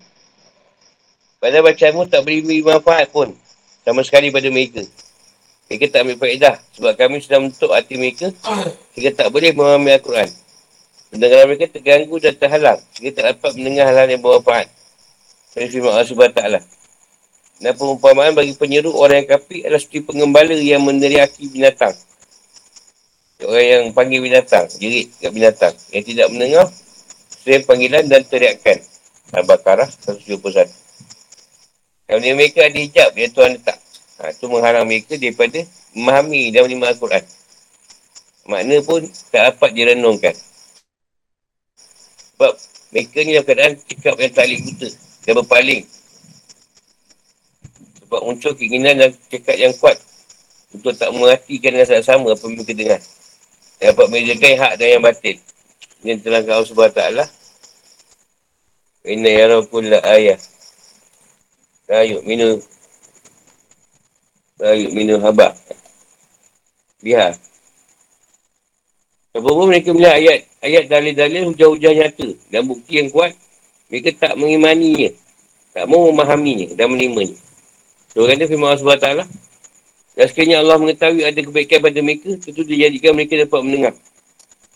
[1.43, 3.35] Padahal bacaanmu tak beri manfaat pun.
[3.83, 4.87] Sama sekali pada mereka.
[5.67, 6.55] Mereka tak ambil faedah.
[6.79, 8.31] Sebab kami sudah mentuk hati mereka.
[8.95, 10.31] Mereka tak boleh memahami Al-Quran.
[11.11, 12.79] Pendengaran mereka terganggu dan terhalang.
[13.03, 14.71] Mereka tak dapat mendengar hal-hal yang bermanfaat.
[15.59, 16.82] Dari firman Allah SWT.
[17.63, 21.95] Dan perumpamaan bagi penyeru orang yang kafir adalah seperti pengembala yang meneriaki binatang.
[23.43, 25.75] Orang yang panggil binatang, jerit kat binatang.
[25.95, 26.67] Yang tidak mendengar,
[27.31, 28.83] sering panggilan dan teriakan.
[29.31, 30.67] Al-Baqarah 171.
[32.11, 33.79] Yang mereka ada hijab yang Tuhan letak.
[34.19, 35.63] Ha, itu menghalang mereka daripada
[35.95, 37.25] memahami dan menerima Al-Quran.
[38.43, 40.35] Makna pun tak dapat direnungkan.
[42.35, 42.53] Sebab
[42.91, 44.89] mereka ni dalam keadaan cakap yang tak buta.
[45.23, 45.83] Dia berpaling
[48.13, 49.97] sebab muncul keinginan dan cekak yang kuat
[50.77, 53.01] Untuk tak mengertikan dengan sama-sama apa yang mereka dengar.
[53.81, 55.37] Yang dapat membezakan hak dan yang batin.
[56.05, 57.03] Ini telah Allah SWT.
[59.09, 60.41] Inna ya rabbul ayah.
[61.93, 62.57] Ayuk minum.
[64.61, 65.57] Ayuk minum habak.
[67.05, 67.37] Lihat.
[69.37, 73.33] Apabila mereka melihat ayat, ayat dalil-dalil hujah-hujah nyata dan bukti yang kuat,
[73.93, 75.13] mereka tak mengimaninya.
[75.77, 77.52] Tak mau memahaminya dan menerimanya.
[78.13, 79.09] So, kata firman Allah SWT,
[80.13, 83.95] dan sekiranya Allah mengetahui ada kebaikan pada mereka, tentu dijadikan mereka dapat mendengar.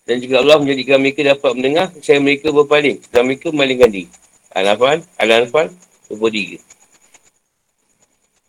[0.09, 3.03] Dan jika Allah menjadikan mereka dapat mendengar, saya mereka berpaling.
[3.13, 4.09] Dan mereka memalingkan diri.
[4.55, 5.67] Al-Anfal, Al-Anfal,
[6.09, 6.57] 23.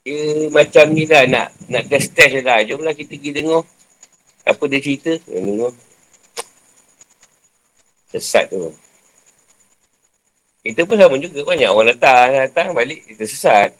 [0.07, 2.63] Dia macam ni lah nak, nak test-test lah.
[2.63, 3.65] Jomlah kita pergi dengar.
[4.47, 5.11] Apa dia cerita?
[5.27, 5.75] Ya, dengar.
[8.15, 8.71] Sesat tu.
[10.63, 11.43] Kita pun sama juga.
[11.43, 13.03] Banyak orang datang, datang balik.
[13.03, 13.75] Kita sesat.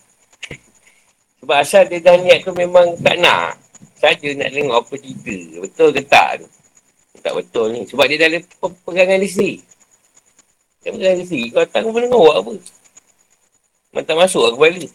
[1.48, 3.56] Sebab asal dia dah niat tu memang tak nak.
[3.96, 5.64] Saja nak tengok apa cerita.
[5.64, 6.48] Betul ke tak tu.
[7.24, 7.88] Tak betul ni.
[7.88, 8.40] Sebab dia dah ada
[8.84, 9.56] pegangan di sini.
[10.84, 11.46] Dia pegangan di sini.
[11.56, 12.52] Kau datang pun dengar apa.
[14.04, 14.88] Tak masuk lah kembali.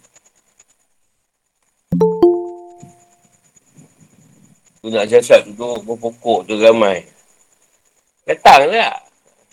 [4.76, 7.00] Tu nak jasad duduk berpokok tu ramai.
[8.28, 9.00] Datang lah.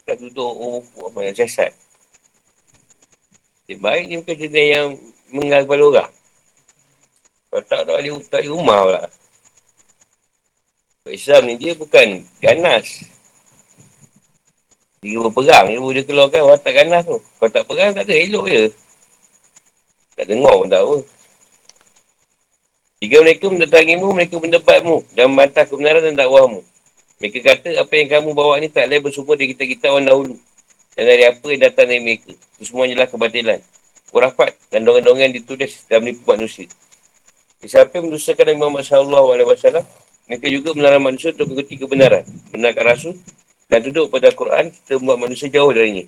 [0.03, 1.71] Tak duduk berpokok apa yang jasad.
[3.71, 4.87] Dia baik ni bukan jenis yang
[5.31, 6.11] menggal kepala orang.
[7.49, 9.03] Kalau tak, tak ada, tak ada rumah pula.
[11.09, 13.01] Islam ni dia bukan ganas.
[15.01, 17.17] Dia berperang, dia boleh keluarkan watak ganas tu.
[17.17, 18.63] Kalau tak perang, tak ada, elok je.
[20.13, 20.93] Tak dengar pun tahu.
[22.99, 26.61] Jika mereka mendatangimu, mereka mendapatmu dan membantah kebenaran dan dakwahmu.
[27.23, 30.35] Mereka kata, apa yang kamu bawa ni tak lain bersumber dari kita-kita orang dahulu.
[30.99, 32.35] Dan dari apa yang datang dari mereka.
[32.35, 33.59] Itu semua adalah kebatilan.
[34.11, 36.67] Kurapat dan dongeng-dongeng ditulis dalam nipu manusia.
[37.59, 39.83] Siapa yang mendusakan Nabi Muhammad SAW,
[40.31, 42.23] mereka juga melarang manusia untuk mengikuti kebenaran.
[42.55, 43.13] Benarkan rasul
[43.67, 46.07] dan duduk pada Al-Quran, kita membuat manusia jauh darinya.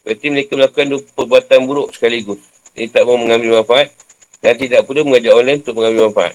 [0.00, 2.40] Berarti mereka melakukan perbuatan buruk sekaligus.
[2.72, 3.92] Ini tak mau mengambil manfaat
[4.40, 6.34] dan tidak pula mengajak orang lain untuk mengambil manfaat.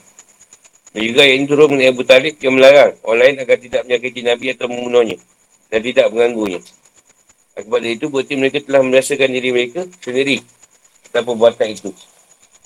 [0.94, 4.22] Dan juga yang ini turun mengenai Abu Talib yang melarang orang lain agar tidak menyakiti
[4.22, 5.18] Nabi atau membunuhnya
[5.74, 6.62] dan tidak mengganggunya.
[7.58, 10.38] Akibat itu, berarti mereka telah merasakan diri mereka sendiri
[11.10, 11.90] tanpa perbuatan itu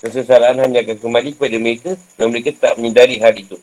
[0.00, 3.56] kesesaran hanya akan kembali kepada mereka dan mereka tak menyedari hal itu.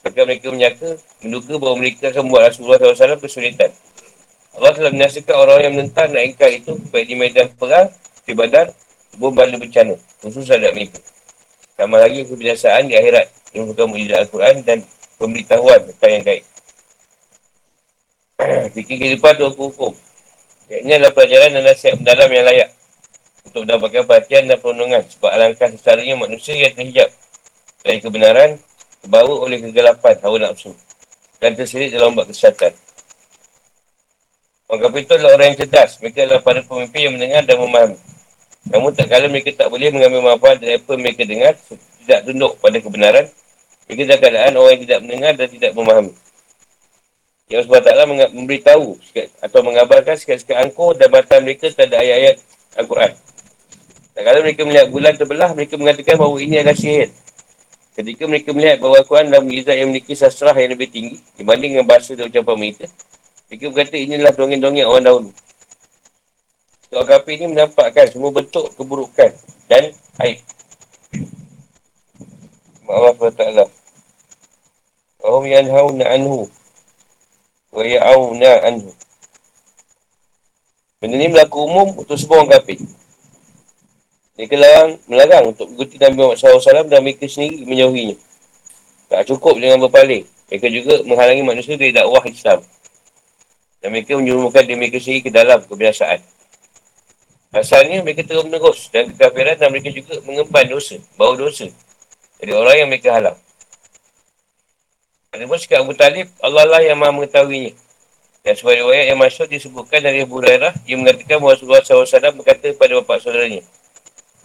[0.00, 3.70] Maka mereka menyangka, menduga bahawa mereka akan membuat Rasulullah SAW kesulitan.
[4.56, 7.92] Allah telah menyaksikan orang yang menentang dan ingkar itu baik di medan perang,
[8.24, 8.72] di badan,
[9.20, 9.92] bom bala bencana.
[10.24, 10.96] Khusus ada mereka.
[11.76, 14.78] Sama lagi kebiasaan di akhirat yang bukan mujizat Al-Quran dan
[15.20, 16.44] pemberitahuan tentang yang gaib.
[18.80, 19.92] Fikir kehidupan tu hukum.
[20.72, 22.68] Ini adalah pelajaran dan nasihat mendalam yang layak
[23.56, 27.08] untuk mendapatkan perhatian dan perlindungan sebab alangkah sesaranya manusia yang terhijab
[27.80, 28.60] dari kebenaran
[29.00, 30.76] terbawa oleh kegelapan hawa nafsu
[31.40, 32.76] dan tersirik dalam ombak kesihatan.
[34.68, 35.90] Orang kafir itu adalah orang yang cerdas.
[36.04, 37.98] Mereka adalah para pemimpin yang mendengar dan memahami.
[38.66, 41.54] Namun tak kala mereka tak boleh mengambil manfaat dari apa mereka dengar,
[42.02, 43.24] tidak tunduk pada kebenaran.
[43.86, 46.12] Mereka dalam keadaan orang yang tidak mendengar dan tidak memahami.
[47.46, 48.88] Yang taklah memberitahu
[49.38, 52.36] atau mengabarkan sekat-sekat angkuh dan batal mereka terhadap ayat-ayat
[52.74, 53.25] Al-Quran.
[54.16, 57.12] Dan kalau mereka melihat bulan terbelah, mereka mengatakan bahawa ini adalah sihir.
[57.92, 61.84] Ketika mereka melihat bahawa Al-Quran dalam mujizat yang memiliki sasrah yang lebih tinggi dibanding dengan
[61.84, 62.88] bahasa dan ucapan mereka,
[63.52, 65.30] mereka berkata inilah dongeng-dongeng orang dahulu.
[66.96, 69.30] Orang kafir ini menampakkan semua bentuk keburukan
[69.68, 69.92] dan
[70.24, 70.40] aib.
[72.88, 73.68] Allah SWT.
[75.20, 76.48] Wahum yanhauna anhu.
[77.68, 78.90] Wa ya'awna anhu.
[81.04, 82.80] Benda ini berlaku umum untuk semua orang kafir.
[84.36, 88.16] Mereka larang, melarang untuk mengikuti Nabi Muhammad SAW dan mereka sendiri menjauhinya.
[89.08, 90.28] Tak cukup dengan berpaling.
[90.52, 92.60] Mereka juga menghalangi manusia dari dakwah Islam.
[93.80, 96.20] Dan mereka menyuruhkan diri mereka sendiri ke dalam kebiasaan.
[97.56, 101.72] Asalnya mereka terus menerus dan kekafiran dan mereka juga mengemban dosa, bau dosa
[102.36, 103.38] dari orang yang mereka halang.
[105.32, 107.72] Ada pun sekarang Abu Talib, Allah lah yang maha mengetahuinya.
[108.44, 112.70] Dan sebuah riwayat yang masuk disebutkan dari Abu Hurairah, yang mengatakan bahawa Rasulullah SAW berkata
[112.70, 113.64] kepada bapak saudaranya,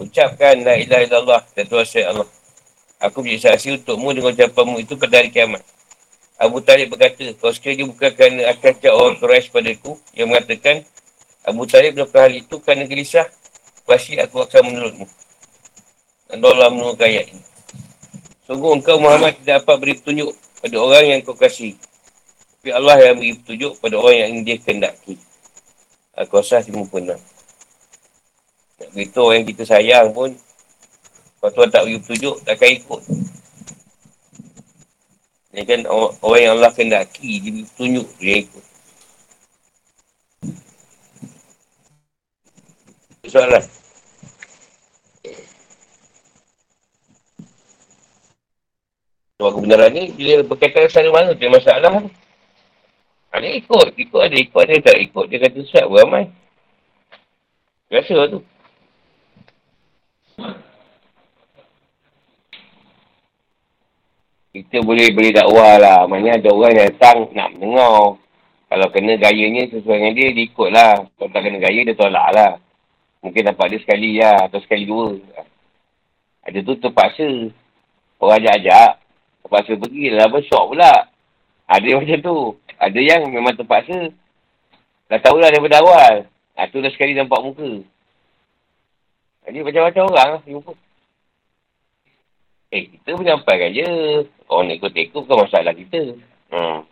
[0.02, 2.26] Ucapkan la ilaha illallah dan Tuhan saya Allah.
[3.06, 5.62] Aku menjadi saksi untukmu dengan ucapanmu itu pada hari kiamat.
[6.42, 10.82] Abu Talib berkata, kau sekiranya bukan kerana akan cakap orang Quraisy padaku yang mengatakan
[11.46, 13.30] Abu Talib melakukan hal itu kerana gelisah,
[13.86, 15.06] pasti aku akan menurutmu.
[16.30, 17.44] Dan Allah menurutkan ayat ini.
[18.50, 21.78] Sungguh engkau Muhammad tidak dapat beri petunjuk pada orang yang kau kasih.
[22.58, 25.14] Tapi Allah yang beri petunjuk pada orang yang dia kendaki.
[26.18, 27.41] Aku rasa 56.
[28.82, 30.34] Nak beritahu orang yang kita sayang pun
[31.38, 33.02] Kalau Tuhan tak beri petunjuk, takkan ikut
[35.52, 35.80] Ini kan
[36.26, 38.66] orang yang Allah kendaki, dia tunjuk dia ikut.
[43.28, 43.64] Soalan.
[49.42, 52.08] Sebab kebenaran ni, bila berkaitan sama mana, dia masalah.
[53.32, 55.26] Ada ikut, ikut ada, ikut ada, tak ikut.
[55.32, 56.28] Dia kata siap beramai.
[57.92, 58.40] Biasa tu.
[64.52, 66.04] Kita boleh beri dakwah lah.
[66.12, 68.20] Maksudnya ada orang yang datang nak mendengar.
[68.68, 70.94] Kalau kena gayanya sesuai dengan dia, dia ikut lah.
[71.16, 72.52] Kalau tak kena gaya, dia tolak lah.
[73.24, 74.52] Mungkin dapat dia sekali lah.
[74.52, 75.16] Atau sekali dua.
[76.44, 77.48] Ada tu terpaksa.
[78.20, 79.00] Orang ajak-ajak.
[79.48, 80.28] Terpaksa pergi lah.
[80.28, 80.94] Bersyok pula.
[81.72, 82.38] Ada yang macam tu.
[82.76, 84.12] Ada yang memang terpaksa.
[85.08, 86.28] Dah tahulah daripada awal.
[86.60, 87.72] Ha, tu dah sekali nampak muka.
[89.48, 90.42] Jadi macam-macam orang lah.
[90.44, 90.91] Jumpa.
[92.72, 93.88] Eh, kita menyampaikan je.
[94.48, 96.16] Orang nak ikut-ikut bukan masalah kita.
[96.52, 96.88] Hmm.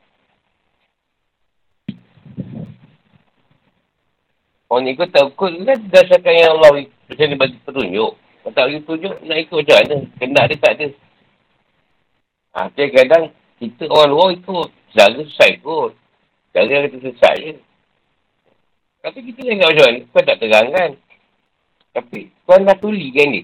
[4.70, 8.12] Orang ni ikut takut kan dasarkan yang Allah macam ni bagi petunjuk.
[8.14, 9.98] Kalau tak bagi petunjuk, nak ikut macam mana?
[10.22, 10.88] Kena dia tak ada.
[12.54, 13.24] Ha, jadi kadang
[13.58, 14.70] kita orang luar ikut.
[14.94, 15.92] Cara susah ikut.
[16.54, 17.52] Cara yang kita susah je.
[19.00, 20.00] Tapi kita jangan macam mana?
[20.12, 20.92] Kau tak terang kan?
[21.96, 23.42] Tapi kau dah tulikan ni.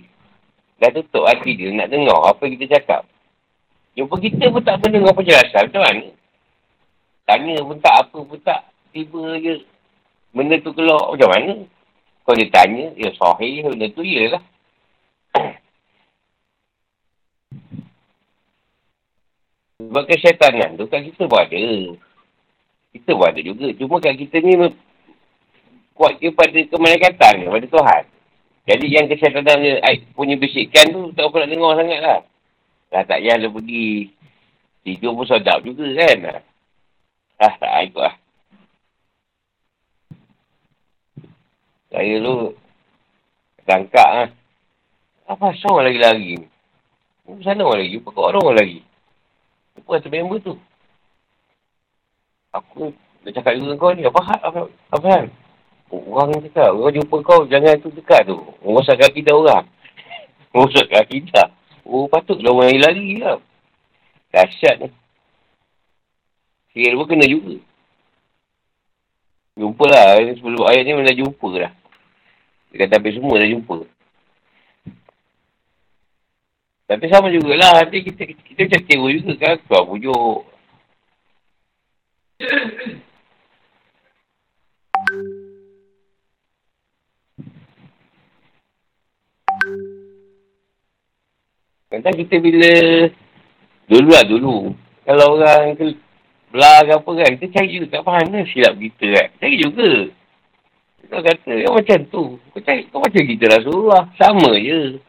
[0.75, 3.07] Dah tutup hati dia nak dengar apa kita cakap.
[3.95, 5.71] Jumpa kita pun tak pernah dengar penjelasan.
[5.71, 6.07] Macam mana?
[7.23, 8.61] Tanya pun tak apa pun tak.
[8.91, 9.63] Tiba je
[10.35, 11.53] benda tu keluar macam mana?
[12.25, 14.43] Kalau dia tanya, ya sahih, benda tu ialah.
[19.79, 21.63] Sebab kesyaitanan tu kan kita pun ada.
[22.91, 23.67] Kita pun ada juga.
[23.79, 24.75] Cuma kan kita ni
[25.95, 28.03] kuat kepada kemalakatan kepada Tuhan.
[28.65, 29.78] Jadi yang kesyaitanan
[30.17, 32.19] punya bisikan tu tak apa nak dengar sangat lah.
[32.89, 34.10] Dah tak payah dia pergi
[34.82, 36.41] tidur pun sedap juga kan.
[37.38, 38.15] Ah, tak ikut lah.
[41.93, 42.36] Saya tu
[43.69, 44.30] tangkap lah.
[45.25, 46.47] Apa asal lagi-lagi ni?
[47.41, 48.82] Sana orang lagi, kau orang lagi.
[49.78, 50.54] Apa kata member tu?
[52.54, 52.93] Aku
[53.25, 54.39] dah cakap dengan kau ni, apa hal?
[54.45, 54.60] Apa,
[54.93, 55.25] apa hal?
[55.93, 58.38] Orang cakap, orang jumpa kau, jangan tu dekat tu.
[58.65, 59.65] Merosak kaki dah orang.
[60.54, 61.54] Merosak kaki dah.
[61.86, 63.38] Oh, patutlah orang lagi lah.
[64.34, 64.89] Dahsyat ni.
[66.74, 67.62] Sikit pun kena juga.
[69.56, 70.19] Jumpa lah.
[70.36, 71.71] Sebelum ayat ni mana jumpa lah.
[72.74, 73.78] Dia kata habis semua dah jumpa.
[76.89, 77.86] Tapi sama jugalah.
[77.86, 79.56] Nanti kita, kita, kita macam kira juga kan.
[79.63, 80.39] Keluar pujuk.
[91.95, 92.71] Kata kita bila
[93.88, 94.58] dulu lah dulu.
[95.08, 95.79] Kalau orang
[96.51, 99.27] belah ke apa kan, kita cari juga kat mana silap kita kan.
[99.39, 99.89] Cari juga.
[101.08, 102.23] Kau kata, yang macam tu.
[102.51, 104.03] Kau cari, kau macam kita Rasulullah.
[104.19, 104.99] Sama je.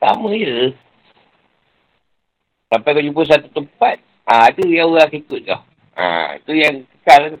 [0.00, 0.72] Sama je.
[2.72, 5.60] Sampai kau jumpa satu tempat, ha, ada yang orang ikut kau.
[6.00, 7.36] Ha, itu yang kekal.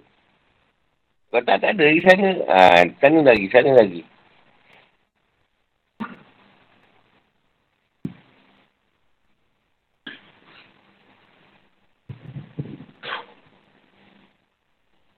[1.32, 2.28] Kau tak, tak ada di sana.
[2.44, 2.58] Ha,
[3.00, 4.04] sana lagi, sana lagi.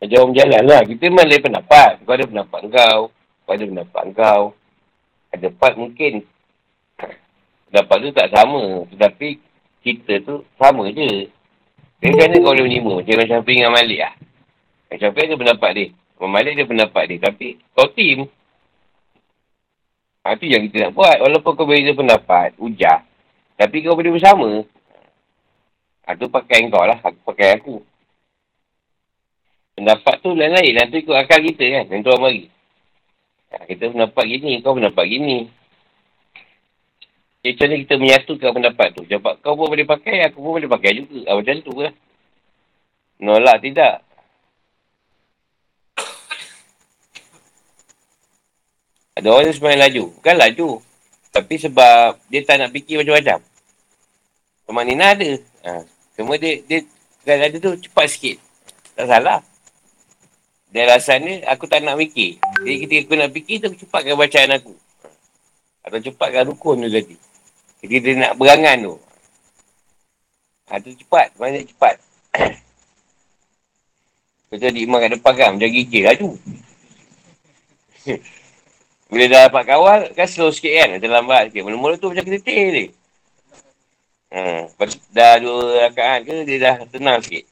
[0.05, 0.85] Macam jalan lah.
[0.85, 1.91] Kita memang ada pendapat.
[2.05, 3.01] Kau ada pendapat kau.
[3.49, 4.43] Kau ada pendapat kau.
[5.33, 6.21] Ada part mungkin.
[7.73, 8.85] Pendapat tu tak sama.
[8.93, 9.29] Tetapi
[9.81, 11.33] kita tu sama je.
[12.05, 12.93] Jadi macam mana kau boleh menerima?
[13.01, 14.15] Macam Imam Syafiq dengan Malik lah.
[14.93, 15.87] Imam Syafiq ada pendapat dia.
[16.21, 17.19] Imam Malik ada pendapat dia.
[17.25, 18.19] Tapi kau tim.
[20.21, 21.17] Ha, tu yang kita nak buat.
[21.17, 22.53] Walaupun kau beza pendapat.
[22.61, 23.01] Ujah.
[23.57, 24.69] Tapi kau boleh bersama.
[26.05, 27.01] Ha, tu pakai kau lah.
[27.01, 27.81] Aku pakai aku.
[29.75, 30.73] Pendapat tu lain-lain.
[30.75, 31.85] Nanti ikut akal kita kan.
[31.91, 32.47] Yang tuan mari.
[33.67, 34.53] Kita pendapat gini.
[34.63, 35.51] Kau pendapat gini.
[37.45, 39.03] Jadi macam mana kita menyatukan pendapat tu.
[39.05, 40.25] Jawapak kau pun boleh pakai.
[40.31, 41.21] Aku pun boleh pakai juga.
[41.29, 41.95] Ha, macam tu lah.
[43.21, 43.95] Nolak tidak.
[49.15, 50.05] Ada orang yang sebenarnya laju.
[50.19, 50.69] Bukan laju.
[51.35, 53.39] Tapi sebab dia tak nak fikir macam-macam.
[54.65, 55.31] Pemanina ada.
[55.67, 55.83] Ha.
[56.15, 56.83] Cuma dia, dia,
[57.27, 58.37] ada tu cepat sikit.
[58.95, 59.43] Tak salah.
[60.75, 62.43] Dan rasanya aku tak nak fikir.
[62.67, 64.75] Jadi ketika aku nak fikir tu, aku cepatkan bacaan aku.
[65.87, 67.15] Atau cepatkan rukun tu tadi.
[67.87, 68.95] Jadi dia nak berangan tu.
[70.67, 71.31] Ha, tu cepat.
[71.39, 71.95] Banyak cepat.
[74.51, 76.35] Betul di imam kat depan kan, macam gigi tu.
[79.15, 80.89] Bila dah dapat kawal, kan slow sikit kan.
[80.99, 81.63] Macam lambat sikit.
[81.71, 82.91] Mula-mula tu macam kita ni.
[84.35, 84.67] Hmm.
[85.15, 87.47] Dah dua rakaat ke, dia dah tenang sikit.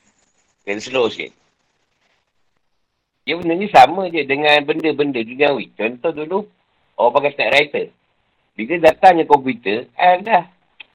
[0.67, 1.42] Dia slow sikit.
[3.23, 5.71] Dia benda ni sama je dengan benda-benda duniawi.
[5.79, 6.39] Contoh dulu,
[6.99, 7.87] orang pakai typewriter.
[8.59, 10.45] Bila datangnya komputer, ah dah.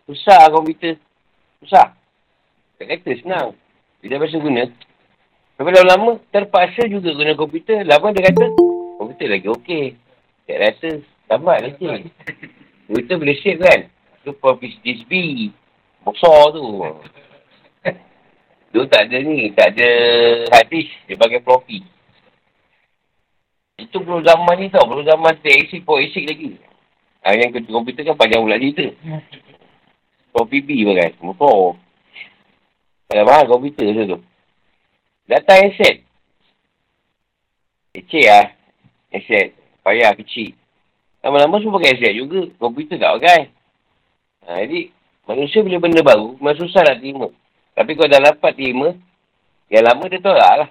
[0.03, 0.99] Susah komputer.
[1.63, 1.95] Susah.
[2.75, 3.55] Typewriter senang.
[4.03, 4.67] Bila biasa guna.
[5.57, 7.87] Tapi lama-lama, terpaksa juga guna komputer.
[7.87, 8.45] Lama dia kata,
[8.99, 9.85] komputer lagi okey.
[10.43, 12.11] Typewriter, tambah lagi.
[12.91, 13.79] Komputer boleh save kan?
[14.27, 15.11] Tu for PCSB.
[16.03, 16.63] Besar tu.
[18.67, 19.89] Dia tak ada ni, tak ada
[20.59, 20.91] hadis.
[21.07, 21.95] Dia pakai floppy.
[23.77, 24.89] Itu belum zaman ni tau.
[24.89, 26.49] Belum zaman TXC, 486 lagi.
[27.21, 28.85] Ha, yang kerja komputer kan panjang pula cerita.
[30.33, 31.13] Floppy B pakai.
[31.21, 31.77] Motor.
[33.05, 34.19] Pada mahal komputer tu tu.
[35.29, 36.01] Data asset.
[37.93, 38.49] Kecil lah.
[39.13, 39.53] Asset.
[39.85, 40.57] Payah kecil.
[41.21, 42.49] Lama-lama semua pakai asset juga.
[42.57, 43.41] Komputer tak pakai.
[44.49, 44.89] Ha, jadi,
[45.29, 47.29] manusia bila benda baru, memang susah nak terima.
[47.77, 48.95] Tapi kalau dah dapat terima,
[49.69, 50.69] yang lama dia tolak lah.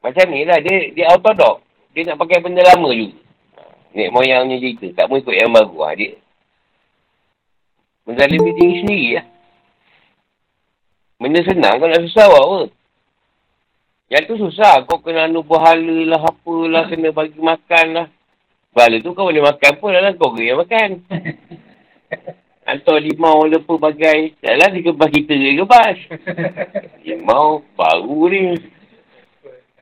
[0.00, 1.60] Macam ni lah, dia, dia autodoc.
[1.92, 3.20] Dia nak pakai benda lama juga.
[3.90, 5.02] Nek moyangnya cerita.
[5.02, 5.76] Tak mau ikut yang baru.
[5.82, 6.14] Ha, dia
[8.10, 9.26] menzalimi diri sendiri lah.
[11.20, 12.60] Benda senang kau nak susah buat apa?
[14.10, 14.74] Yang tu susah.
[14.88, 18.06] Kau kena anu berhala lah, apalah, kena bagi makan lah.
[18.74, 20.90] Berhala tu kau boleh makan pun lah, kau kena makan.
[22.70, 24.38] Atau limau le pelbagai.
[24.42, 25.96] Taklah dia kebas kita ke kebas.
[27.06, 28.42] limau baru ni.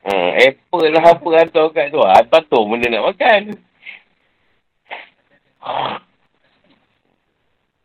[0.09, 2.01] Hmm, apple lah apa atau kat tu.
[2.01, 3.61] Ah, patut benda nak makan.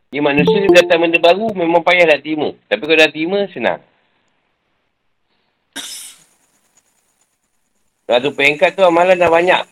[0.07, 2.55] Ni manusia ni datang benda baru memang payah nak terima.
[2.71, 3.83] Tapi kalau dah terima, senang.
[8.07, 9.63] Satu peringkat tu amalan dah banyak.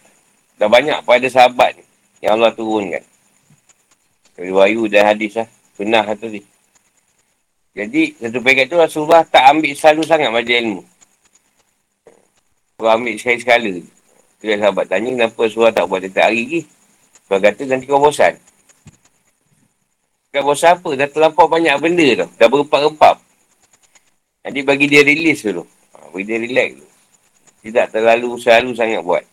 [0.60, 1.88] Dah banyak pada sahabat ni.
[2.20, 3.04] Yang Allah turunkan.
[4.36, 5.48] Dari wayu dan hadis lah.
[5.80, 6.44] Sunnah tu ni.
[7.72, 10.82] Jadi, satu peringkat tu Rasulullah tak ambil selalu sangat majlis ilmu.
[12.82, 13.78] Kau ambil sekali-sekala.
[14.42, 16.62] Dia sahabat tanya, kenapa Rasulullah tak buat setiap hari lagi?
[17.30, 18.34] Kau kata, nanti kau bosan.
[20.34, 20.90] Kau bosan apa?
[20.98, 22.30] Dah terlampau banyak benda tau.
[22.42, 23.16] Dah berempat-empat.
[24.42, 25.62] Nanti bagi dia release dulu.
[25.94, 26.90] Ha, bagi dia relax dulu.
[27.62, 29.24] Tidak terlalu selalu sangat buat.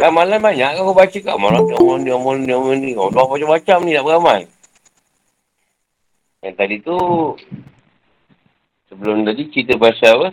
[0.00, 2.96] Ramalan banyak kau baca kat malam dia amal dia amal dia amal ni.
[2.96, 4.40] Allah macam-macam ni nak beramal.
[6.40, 6.96] Yang tadi tu
[8.88, 10.28] sebelum tadi cerita pasal apa?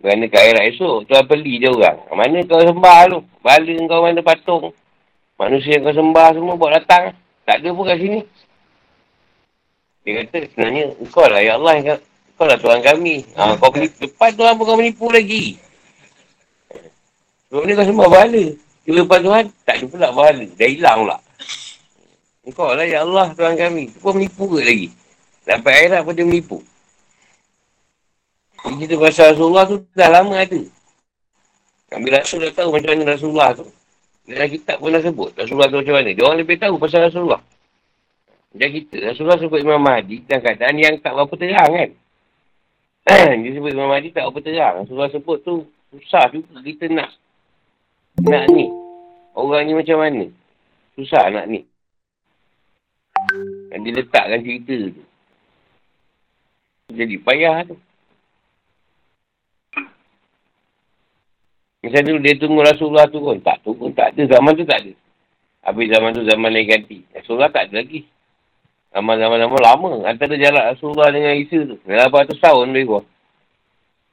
[0.00, 2.00] Kerana ke akhirat esok, tu beli dia orang.
[2.16, 3.20] Mana kau sembah tu?
[3.44, 4.64] Bala kau mana patung.
[5.36, 7.12] Manusia yang kau sembah semua buat datang.
[7.44, 8.20] Tak ada pun kat sini.
[10.00, 12.00] Dia kata, sebenarnya, kau lah ya Allah
[12.40, 13.28] kau lah Tuhan kami.
[13.36, 14.08] Ha, kau menipu.
[14.08, 15.60] Lepas Tuhan pun kau menipu lagi.
[17.52, 18.44] Sebelum ni kau sembah bala.
[18.88, 20.44] Cuma lepas Tuhan, tak ada pula bala.
[20.56, 21.18] Dah hilang pula.
[22.56, 23.92] Kau lah ya Allah Tuhan kami.
[24.00, 24.88] Kau menipu ke lagi?
[25.44, 26.64] Sampai akhirat pun dia menipu.
[28.60, 30.60] Ini cerita pasal Rasulullah tu dah lama ada.
[31.90, 33.66] Kami Rasul dah tahu macam mana Rasulullah tu.
[34.30, 36.10] Dalam kitab pun dah sebut Rasulullah tu macam mana.
[36.14, 37.42] Dia orang lebih tahu pasal Rasulullah.
[38.50, 41.90] Macam kita, Rasulullah sebut Imam Mahdi dalam keadaan yang tak berapa terang kan.
[43.42, 44.74] dia sebut Imam Mahdi tak berapa terang.
[44.86, 45.54] Rasulullah sebut tu
[45.90, 47.10] susah juga kita nak
[48.22, 48.70] nak ni.
[49.34, 50.24] Orang ni macam mana.
[50.94, 51.64] Susah nak ni.
[53.70, 55.02] Dan dia letakkan cerita tu.
[56.90, 57.78] Jadi payah tu.
[61.80, 63.36] Macam tu dia tunggu Rasulullah tu pun.
[63.40, 64.22] Tak tu pun tak ada.
[64.36, 64.92] Zaman tu tak ada.
[65.64, 66.98] Habis zaman tu zaman lain ganti.
[67.16, 68.04] Rasulullah tak ada lagi.
[68.90, 69.90] Zaman-zaman lama.
[70.04, 71.76] Antara jarak Rasulullah dengan Isa tu.
[71.88, 73.08] 800 tahun lebih kurang.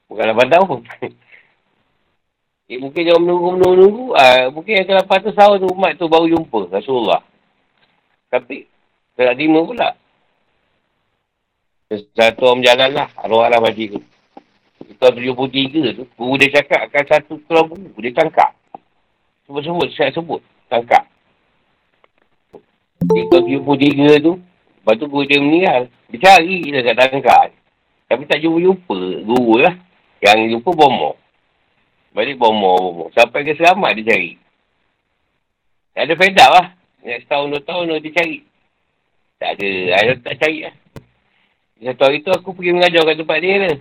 [0.08, 0.80] Bukan 8 tahun.
[2.72, 4.06] eh, mungkin jangan menunggu-menunggu.
[4.16, 7.20] Ah, mungkin yang 800 tahun tu umat tu baru jumpa Rasulullah.
[8.32, 8.64] Tapi,
[9.18, 9.90] tak terima pula.
[11.90, 13.10] Satu orang berjalan lah.
[13.24, 14.00] Arwah lah tu
[14.96, 18.00] tahun 73 tu, guru dia cakap akan satu keluar buku.
[18.00, 18.56] Dia tangkap.
[19.44, 20.40] Sebut-sebut, saya sebut.
[20.72, 21.04] Tangkap.
[23.04, 25.92] Di tahun 73 tu, lepas tu guru dia meninggal.
[26.08, 27.52] Dia cari dia kat tangkap.
[28.08, 28.98] Tapi tak jumpa-jumpa
[29.28, 29.76] guru lah.
[30.24, 31.20] Yang jumpa bomo.
[32.16, 33.06] Balik bomo, bomo.
[33.14, 34.32] Sampai ke selamat dia cari.
[35.94, 36.68] Tak ada fedap lah.
[37.04, 38.40] Yang setahun, dua tahun dia cari.
[39.38, 39.70] Tak ada.
[39.70, 40.76] Saya tak cari lah.
[41.78, 43.78] Satu hari tu aku pergi mengajar kat tempat dia lah.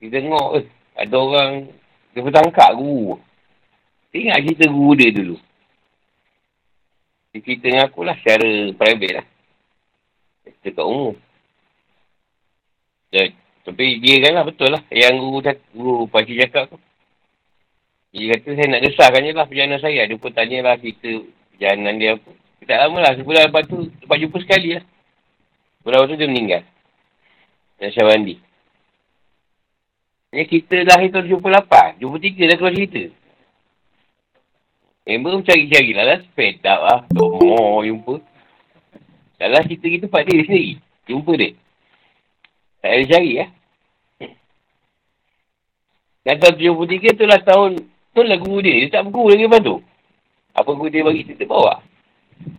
[0.00, 0.66] Dia tengok eh,
[0.96, 1.50] ada orang
[2.16, 3.20] dia bertangkap guru.
[4.12, 5.36] Dia ingat cerita guru dia dulu.
[7.32, 9.26] Dia cerita dengan aku lah secara private lah.
[10.64, 11.14] Cerita kat umum.
[13.12, 13.28] Dan,
[13.68, 14.82] tapi dia kan lah betul lah.
[14.88, 15.38] Yang guru,
[15.76, 16.78] guru pakcik cakap tu.
[18.16, 20.02] Dia kata saya nak desahkan je lah perjalanan saya.
[20.08, 21.12] Dia pun tanya lah cerita
[21.52, 22.30] Perjalanan dia apa.
[22.66, 23.12] Tak lama lah.
[23.16, 24.84] Sebulan lepas tu, tempat jumpa sekali lah.
[25.80, 26.62] Sebulan lepas tu dia meninggal.
[27.76, 28.34] Dan Syawandi.
[30.36, 31.96] Ni kita lahir tahun jumpa lapan.
[32.00, 33.02] Jumpa tiga dah keluar cerita.
[35.06, 36.18] Member cari-cari lah lah.
[36.24, 36.98] Sepeda lah.
[37.12, 38.20] Tomo jumpa.
[39.36, 40.72] Dalam cerita kita pak dia sendiri.
[41.06, 41.52] Jumpa dia.
[42.80, 43.50] Tak ada cari lah.
[46.26, 47.70] Dan tahun 73 tu lah tahun
[48.10, 48.82] tu lah guru dia.
[48.82, 49.76] Dia tak berguru lagi lepas tu.
[50.56, 51.84] Apa guru dia bagi kita bawa.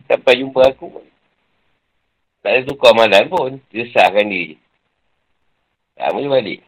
[0.08, 1.06] Sampai jumpa aku pun.
[2.46, 3.60] Tak ada tukar malam pun.
[3.74, 4.67] Dia sahkan dia je.
[5.98, 6.60] Tak boleh balik.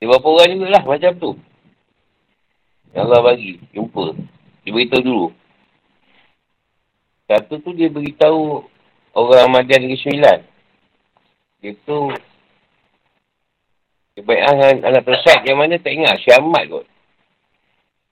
[0.00, 1.32] Dia berapa orang jugalah macam tu.
[2.96, 3.60] Allah bagi.
[3.76, 4.16] Jumpa.
[4.64, 5.26] Dia beritahu dulu.
[7.28, 8.64] Satu tu dia beritahu
[9.16, 10.38] orang Ahmadiyah Negeri Sembilan.
[11.60, 12.12] Dia tu
[14.24, 16.16] baik dengan anak tersat yang mana tak ingat.
[16.24, 16.86] Syamat kot.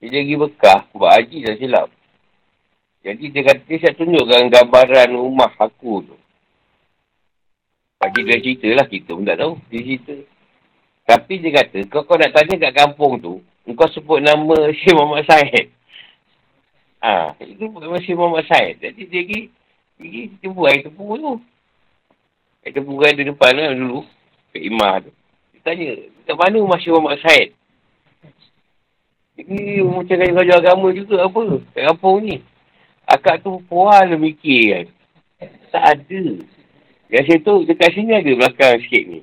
[0.01, 0.79] Dia lagi bekah.
[0.93, 1.87] Buat haji dah silap.
[3.03, 6.15] Jadi dia kata, dia saya tunjukkan gambaran rumah aku tu.
[8.03, 9.55] Pagi dia cerita lah, kita pun tak tahu.
[9.71, 10.15] Dia cerita.
[11.07, 13.39] Tapi dia kata, kau kau nak tanya kat kampung tu,
[13.75, 15.71] kau sebut nama Syed Muhammad Syed.
[16.99, 18.83] Ha, itu nama Syed Muhammad Syed.
[18.83, 19.39] Jadi dia pergi,
[19.95, 21.33] pergi jumpa air tepung tu.
[22.67, 24.03] Air tepung kan di depan lah dulu.
[24.51, 25.11] Ke imah tu
[25.63, 25.95] tanya,
[26.27, 27.49] kat mana Masya Muhammad Syed?
[29.33, 31.41] Ini macam kaya raja agama juga apa?
[31.73, 32.37] Kat kampung ni.
[33.09, 34.85] Akak tu puan mikir kan.
[35.73, 36.23] Tak ada.
[37.13, 39.21] Yang saya tu dekat sini ada belakang sikit ni.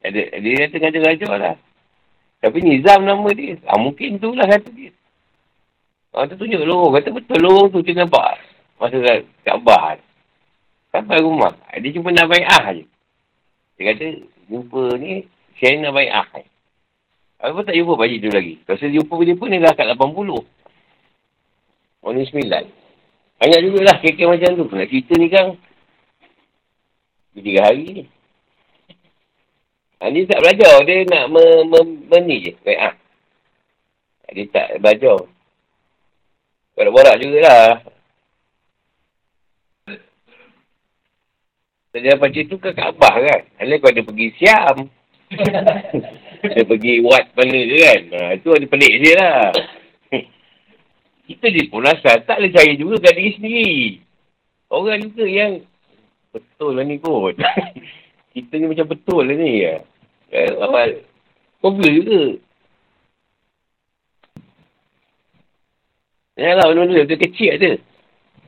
[0.00, 1.56] Ada, dia kata ada raja lah.
[2.40, 3.60] Tapi Nizam nama dia.
[3.68, 4.88] Ah, mungkin tu lah kata dia.
[6.16, 6.96] Orang tu tunjuk lorong.
[6.96, 8.40] Kata betul lorong tu dia nampak.
[8.80, 10.00] Masa kat Kaabah.
[10.88, 11.52] Sampai rumah.
[11.76, 12.88] Dia cuma nak baik ah je.
[13.76, 14.06] Dia kata
[14.48, 15.28] jumpa ni
[15.60, 16.44] saya nak baik akhir.
[17.40, 18.56] Apa tak jumpa bayi tu lagi?
[18.64, 20.40] Kalau saya jumpa dia pun, dia dah kat 80.
[22.00, 22.48] Oh, ni 9.
[23.40, 24.64] Banyak jugalah kek macam tu.
[24.72, 25.56] Nak cerita ni kan.
[27.40, 28.04] Tiga hari ni.
[30.00, 30.74] Ha, dia tak belajar.
[30.84, 32.52] Dia nak me, me, me je.
[32.64, 32.94] Baik ah.
[34.30, 35.18] Dia tak belajar.
[36.76, 37.84] Kau nak borak jugalah.
[41.90, 43.40] Dia dapat cerita ke Kaabah kan.
[43.58, 44.78] Kalau kau ada pergi Siam.
[46.54, 48.02] dia pergi wat mana je kan.
[48.14, 49.42] Ha, itu ada pelik dia lah.
[51.30, 53.78] Kita ni pun asal tak boleh cari juga kat diri sendiri.
[54.66, 55.62] Orang juga yang
[56.30, 57.36] betul lah ni kot.
[58.34, 59.66] Kita ni macam betul lah ni.
[59.66, 59.74] Ya.
[60.62, 61.02] Awal,
[61.58, 62.22] problem juga.
[66.40, 67.72] Ya lah, benda-benda tu kecil ada.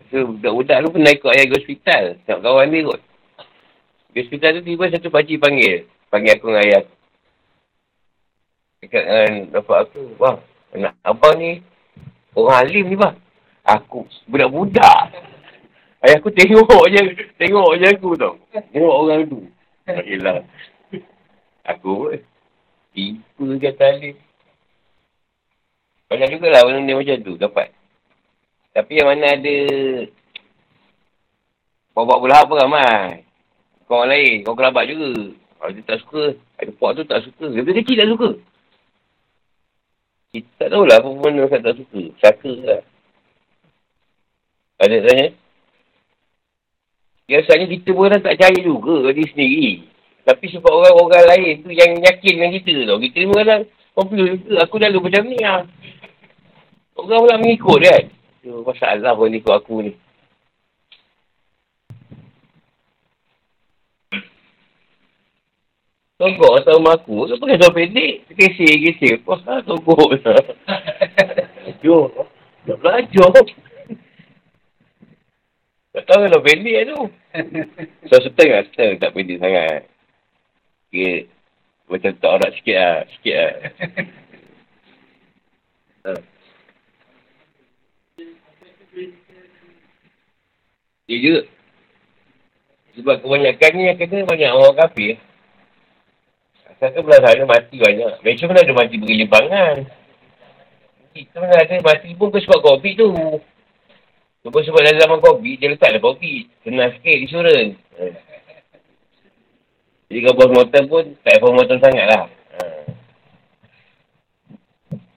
[0.08, 2.02] So, budak-budak tu pernah ikut ayah ke hospital.
[2.24, 3.00] Tengok kawan dia kot.
[4.12, 6.82] Di hospital tu tiba satu pakcik panggil panggil aku dengan ayah.
[8.84, 10.38] Dekat dengan bapak aku, bang,
[10.76, 11.50] anak abang ni
[12.36, 13.16] orang alim ni bang.
[13.64, 15.16] Aku budak-budak.
[16.02, 17.02] Ayah aku tengok je,
[17.38, 18.34] tengok je aku tau.
[18.50, 19.46] Tengok orang tu.
[19.86, 20.42] Yelah.
[21.62, 22.10] Aku
[22.90, 24.18] tipu kata alim.
[26.10, 27.70] Banyak juga lah benda macam tu dapat.
[28.74, 29.56] Tapi yang mana ada
[31.94, 33.22] bawa bola apa ramai.
[33.86, 35.38] Kau orang lain, kau kerabat juga.
[35.62, 37.46] Kalau dia tak suka, ada puak tu tak suka.
[37.46, 38.28] Dia kecil tak suka.
[40.34, 42.02] Kita tak tahulah apa benda orang tak suka.
[42.18, 42.82] Saka lah.
[44.82, 45.26] Ada tanya?
[47.30, 49.70] Biasanya kita pun tak cari juga diri sendiri.
[50.22, 52.98] Tapi sebab orang-orang lain tu yang yakin dengan kita tau.
[53.02, 53.62] Kita ni kadang
[53.94, 54.54] komplain juga.
[54.62, 55.66] Aku dah lupa macam ni lah.
[56.94, 58.04] Orang pula mengikut kan.
[58.42, 59.92] Tu masalah pun ikut aku ni.
[66.22, 67.26] Togok atau rumah aku.
[67.26, 68.12] Kau pakai seluar pendek.
[68.38, 69.10] Kesih, kesih.
[69.26, 70.38] Apa lah togok lah.
[71.82, 72.06] Jo.
[72.62, 73.42] Tak belajar.
[75.92, 76.98] Tak tahu kalau pendek tu.
[78.08, 78.64] So, seteng lah.
[78.68, 79.84] Seteng tak pendek sangat.
[80.88, 81.28] Okay.
[81.88, 82.98] Macam tak orang sikit lah.
[83.12, 83.52] Sikit lah.
[91.12, 91.40] Dia juga.
[92.96, 95.16] Sebab kebanyakannya yang kena banyak orang kafir.
[96.76, 98.12] Sekarang belah sana mati banyak.
[98.24, 99.76] Malaysia pun ada mati bergelimpangan.
[101.12, 103.10] Kita pun ada mati pun ke sebab COVID tu.
[104.42, 106.42] Sebab sebab dalam zaman COVID, dia letaklah COVID.
[106.66, 107.78] Senang sikit insurans.
[110.10, 112.24] Jadi kalau bos motor pun, tak ada motor sangat lah.
[112.58, 112.64] Ha.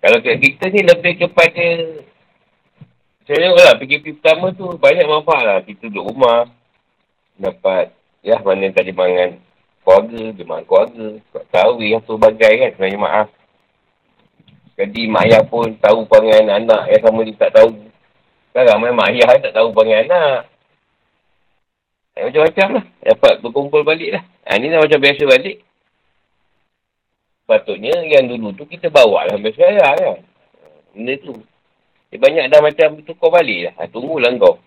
[0.05, 1.65] Kalau kita ni lebih kepada
[3.25, 5.57] saya tengok lah, PKP pertama tu banyak manfaat lah.
[5.65, 6.45] Kita duduk rumah,
[7.41, 7.89] dapat,
[8.21, 9.41] ya mana tadi mangan
[9.81, 11.07] keluarga, jemaah keluarga,
[11.49, 13.27] tarawih yang pelbagai kan, sebenarnya maaf.
[14.77, 17.73] Jadi mak ayah pun tahu perangai anak yang sama dia tak tahu.
[18.55, 20.47] Sekarang memang ayah tak tahu panggil anak.
[22.15, 22.85] Macam-macam lah.
[23.03, 24.23] Dapat berkumpul balik lah.
[24.47, 25.59] Ha, ni dah macam biasa balik.
[27.43, 30.17] Patutnya yang dulu tu kita bawa lah sampai sekarang kan.
[30.95, 31.35] Benda tu.
[32.15, 33.73] Eh, banyak dah macam tu kau balik lah.
[33.75, 34.63] Ha, tunggulah kau.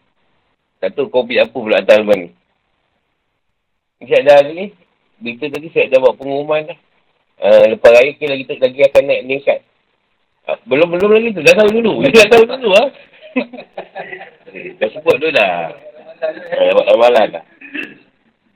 [0.85, 2.29] Tak tahu COVID apa pula atas lepas ni.
[4.05, 4.69] Saya dah ni.
[5.17, 6.79] Berita tadi saya dah buat pengumuman dah.
[7.41, 9.59] Uh, lepas raya kita lagi, lagi akan naik meningkat.
[10.45, 11.41] Uh, belum belum lagi tu.
[11.41, 12.05] Dah tahu dulu.
[12.05, 12.93] dah tahu dulu ah.
[14.81, 15.29] Dah sebut tu
[16.75, 17.45] buat amalan dah.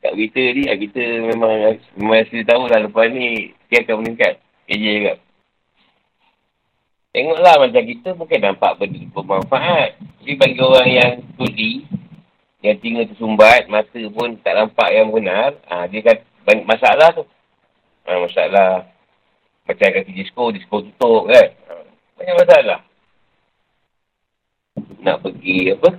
[0.03, 4.43] Kat berita ni, ah, kita memang memang mesti tahu lah lepas ni dia akan meningkat.
[4.67, 5.15] Kerja juga.
[7.13, 8.73] Tengoklah macam kita bukan nampak
[9.13, 10.01] bermanfaat.
[10.25, 11.85] Jadi bagi orang yang tuli,
[12.65, 17.25] yang tinggal tersumbat, mata pun tak nampak yang benar, ha, dia kata banyak masalah tu.
[18.09, 18.71] Ha, masalah
[19.69, 21.49] macam kaki disko, disko tutup kan.
[21.69, 21.73] Ha,
[22.19, 22.79] banyak masalah.
[25.01, 25.97] Nak pergi apa,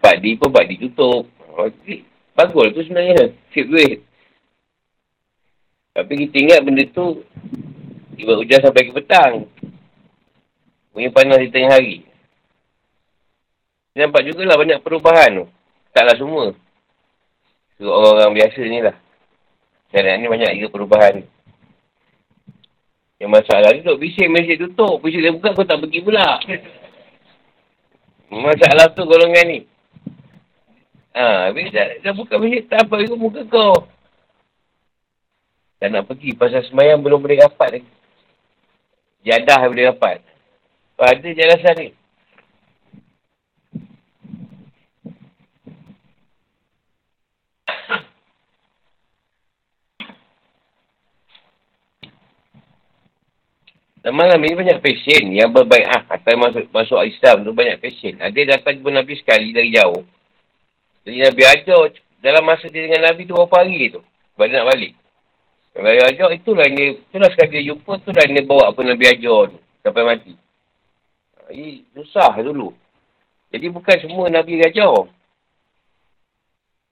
[0.00, 1.24] 4D pun 4D tutup.
[1.60, 2.08] Okay.
[2.32, 3.36] Bagus tu sebenarnya.
[3.52, 4.00] Sip duit.
[5.92, 7.20] Tapi kita ingat benda tu
[8.16, 9.44] tiba hujan sampai ke petang.
[10.94, 12.06] Punya panas di tengah hari.
[13.92, 15.46] Nampak jugalah banyak perubahan tu.
[15.92, 16.44] Taklah semua.
[17.80, 18.96] Orang-orang biasa ni lah.
[19.90, 21.26] Dan ni banyak juga perubahan.
[23.20, 25.02] Yang masalah ni duduk bising masjid tutup.
[25.02, 26.40] Bising dia buka kau tak pergi pula.
[28.30, 29.58] Masalah tu golongan ni.
[31.10, 33.90] Ha, habis dah, dah buka masjid, tak apa ikut muka kau.
[35.82, 37.90] Tak nak pergi, pasal semayang belum boleh dapat lagi.
[39.26, 40.22] Jadah boleh dapat.
[41.00, 41.88] Ada je alasan ni.
[54.00, 58.16] Dan malam ini banyak pasien yang berbaik ah atau masuk masuk Islam tu banyak pasien.
[58.16, 60.08] Ada datang jumpa Nabi sekali dari jauh.
[61.04, 61.82] Jadi Nabi ajar
[62.24, 64.00] dalam masa dia dengan Nabi tu berapa hari tu.
[64.40, 64.92] Balik nak balik.
[65.76, 69.40] Nabi ajar itulah dia, itulah sekali dia jumpa tu dah dia bawa apa Nabi ajar
[69.52, 69.58] tu.
[69.84, 70.32] Sampai mati.
[71.52, 72.72] Ini susah dulu.
[73.52, 75.12] Jadi bukan semua Nabi ajar.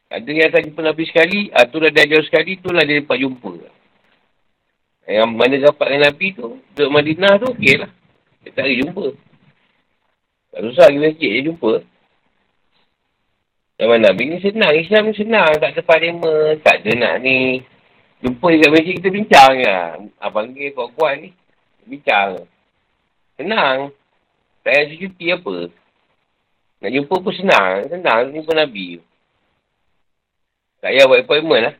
[0.09, 3.17] Ada yang datang jumpa Nabi sekali, ah, tu dah dia ajar sekali, itulah dia dapat
[3.21, 3.53] jumpa.
[5.09, 7.91] Yang mana dapat dengan Nabi tu, duduk Madinah tu, okey lah.
[8.45, 9.07] Dia tak ada jumpa.
[10.53, 11.73] Tak susah pergi masjid, dia jumpa.
[13.79, 14.75] Zaman Nabi ni senang.
[14.75, 15.55] Islam ni senang.
[15.55, 16.59] Tak ada parlimen.
[16.67, 17.63] Tak ada nak ni.
[18.19, 20.03] Jumpa dekat masjid kita bincang lah.
[20.19, 21.31] Abang panggil kuat-kuat ni.
[21.87, 22.43] Bincang.
[23.39, 23.95] Senang.
[24.67, 25.57] Tak payah cuti apa.
[26.83, 27.87] Nak jumpa pun senang.
[27.87, 28.35] Senang.
[28.35, 28.99] Jumpa Nabi.
[30.83, 31.75] Tak payah buat appointment lah.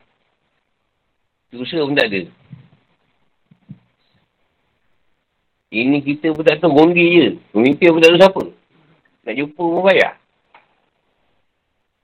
[1.51, 2.21] Susah pun tak ada.
[5.69, 6.73] Ini kita pun tak tahu.
[6.73, 7.27] Gondi je.
[7.53, 8.43] Pemimpin pun tak tahu siapa.
[9.25, 10.13] Nak jumpa pun bayar.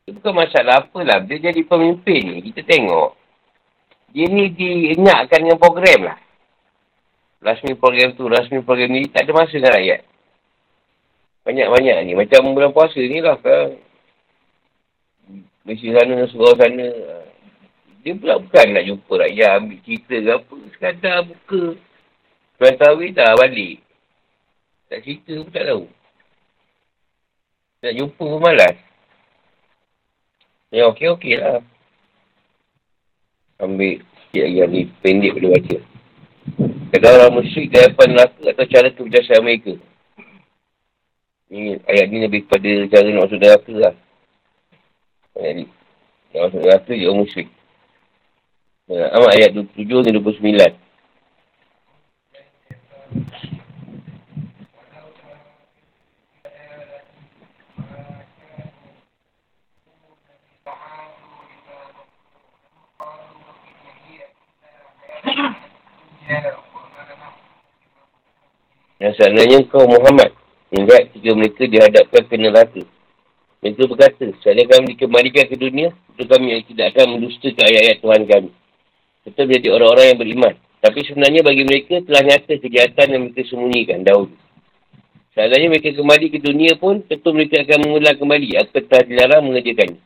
[0.05, 1.25] Itu bukan masalah apalah.
[1.25, 2.37] Dia jadi pemimpin ni.
[2.45, 3.17] Kita tengok.
[4.13, 6.17] Dia ni diingatkan dengan program lah.
[7.41, 9.09] Rasmi program tu, rasmi program ni.
[9.09, 10.01] Tak ada masa dengan rakyat.
[11.45, 12.13] Banyak-banyak ni.
[12.13, 13.81] Macam bulan puasa ni lah kan.
[15.65, 16.89] Mesti sana, surau sana.
[18.05, 20.57] Dia pula bukan nak jumpa rakyat, ambil cerita ke apa.
[20.77, 21.63] Sekadar buka.
[22.55, 23.83] Tuan Tawi dah balik.
[24.87, 25.83] Tak cerita pun tak tahu.
[27.83, 28.77] Nak jumpa pun malas.
[30.71, 31.59] Ya okey-okey lah.
[33.59, 35.77] Ambil sikit lagi ni pendek boleh baca.
[36.95, 39.73] Kalau orang musyrik dia apa neraka atau cara kebijaksanaan mereka.
[41.51, 43.95] Ni ayat ni lebih kepada cara nak masuk neraka lah.
[45.39, 45.65] Ayat ni.
[46.31, 47.49] Nak masuk neraka dia orang musyrik.
[48.85, 50.84] Amat ayat 27 ni 29.
[69.05, 70.33] Yang sebenarnya kau Muhammad
[70.73, 72.81] Ingat jika mereka dihadapkan ke neraka.
[73.61, 78.49] Mereka berkata Saya akan dikembalikan ke dunia Untuk kami tidak akan mendustakan ayat-ayat Tuhan kami.
[79.29, 80.53] Kita menjadi orang-orang yang beriman.
[80.81, 84.33] Tapi sebenarnya bagi mereka telah nyata kejahatan yang mereka sembunyikan dahulu.
[85.37, 90.01] Seandainya mereka kembali ke dunia pun Tentu mereka akan mengulang kembali Apa telah dilarang mengerjakannya.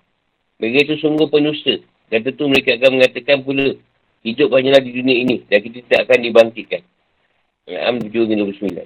[0.60, 1.80] Mereka itu sungguh penusta
[2.12, 3.80] Dan tentu mereka akan mengatakan pula
[4.28, 6.82] Hidup hanyalah di dunia ini Dan kita tidak akan dibangkitkan
[7.70, 8.82] Al-Am 7-29.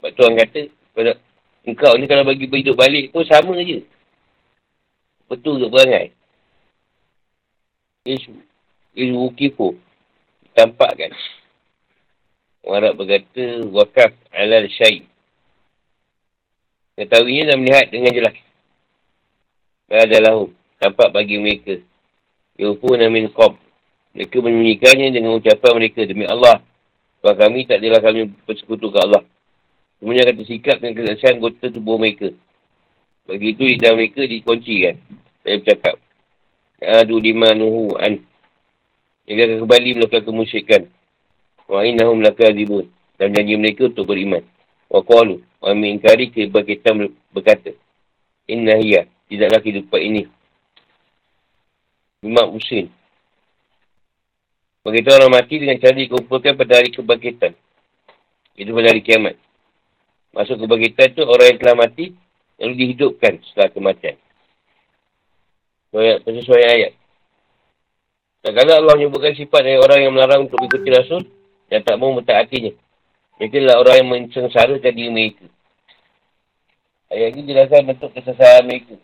[0.00, 0.60] Sebab tu orang kata,
[0.96, 1.14] kalau
[1.68, 3.84] engkau ni kalau bagi hidup balik pun sama je.
[5.28, 6.06] Betul ke perangai?
[8.08, 8.32] Isu.
[8.96, 9.76] Isu ukifu.
[10.52, 11.12] Tampak kan?
[12.62, 15.08] Orang Arab berkata, wakaf alal syait.
[16.98, 18.36] Ketahuinya dan melihat dengan jelas.
[19.88, 20.44] adalah
[20.80, 21.80] tampak bagi mereka.
[22.60, 23.56] Yufuna min qab.
[24.12, 26.60] Mereka menyembunyikannya dengan ucapan mereka demi Allah.
[27.22, 29.22] Sebab kami tak adalah kami bersekutu ke Allah.
[30.02, 32.34] Semuanya akan tersikap dengan kesaksian anggota tubuh mereka.
[33.30, 34.98] Begitu di dalam mereka dikunci kan.
[35.46, 35.94] Saya bercakap.
[36.82, 38.18] Adu lima nuhu an.
[39.30, 40.82] Mereka akan kembali melakukan kemusyikan.
[41.70, 42.90] Wa innahum lakadibun.
[43.14, 44.42] Dan janji mereka untuk beriman.
[44.90, 45.38] Wa qalu.
[45.62, 47.70] Wa mingkari kebangkitan berkata.
[48.50, 49.06] Inna hiya.
[49.30, 50.22] Tidaklah kehidupan ini.
[52.26, 52.90] Imam Husin.
[54.82, 57.54] Begitu orang mati dengan cara dikumpulkan pada hari kebangkitan.
[58.58, 59.38] Itu pada hari kiamat.
[60.34, 62.18] Masuk kebangkitan tu orang yang telah mati
[62.58, 64.18] yang dihidupkan setelah kematian.
[65.94, 66.92] Sesuai ayat.
[68.42, 71.22] Dan kalau Allah menyebutkan sifat dari orang yang melarang untuk ikuti Rasul
[71.70, 72.74] dan tak mahu mentaatinya.
[73.38, 75.46] Mereka adalah orang yang mensengsarakan diri mereka.
[77.06, 78.98] Ayat ini jelaskan bentuk kesesaran mereka.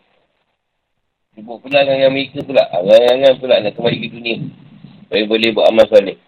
[1.39, 2.67] Sebut pula dengan mereka pula.
[2.67, 4.37] Angan-angan pula nak kembali ke dunia.
[5.09, 6.21] Supaya boleh buat amal soleh.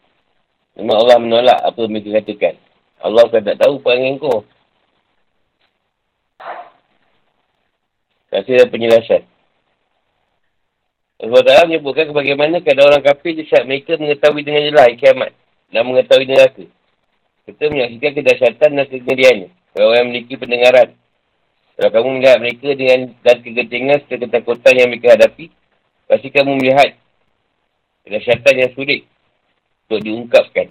[0.74, 2.58] Memang Allah menolak apa mereka katakan.
[2.98, 4.42] Allah kan tak tahu perangai kau.
[8.34, 9.22] Kasih penjelasan.
[11.22, 15.30] Allah Ta'ala menyebutkan bagaimana keadaan orang kafir di saat mereka mengetahui dengan jelas kiamat
[15.70, 16.66] dan mengetahui neraka.
[17.46, 19.50] Kita menyaksikan kedahsyatan dan kegediannya.
[19.78, 20.98] Kalau orang memiliki pendengaran.
[21.78, 25.54] Kalau kamu melihat mereka dengan dan kegentingan serta ketakutan yang mereka hadapi,
[26.10, 26.98] pasti kamu melihat
[28.04, 29.08] kedahsyatan yang sulit
[29.88, 30.68] untuk diungkapkan.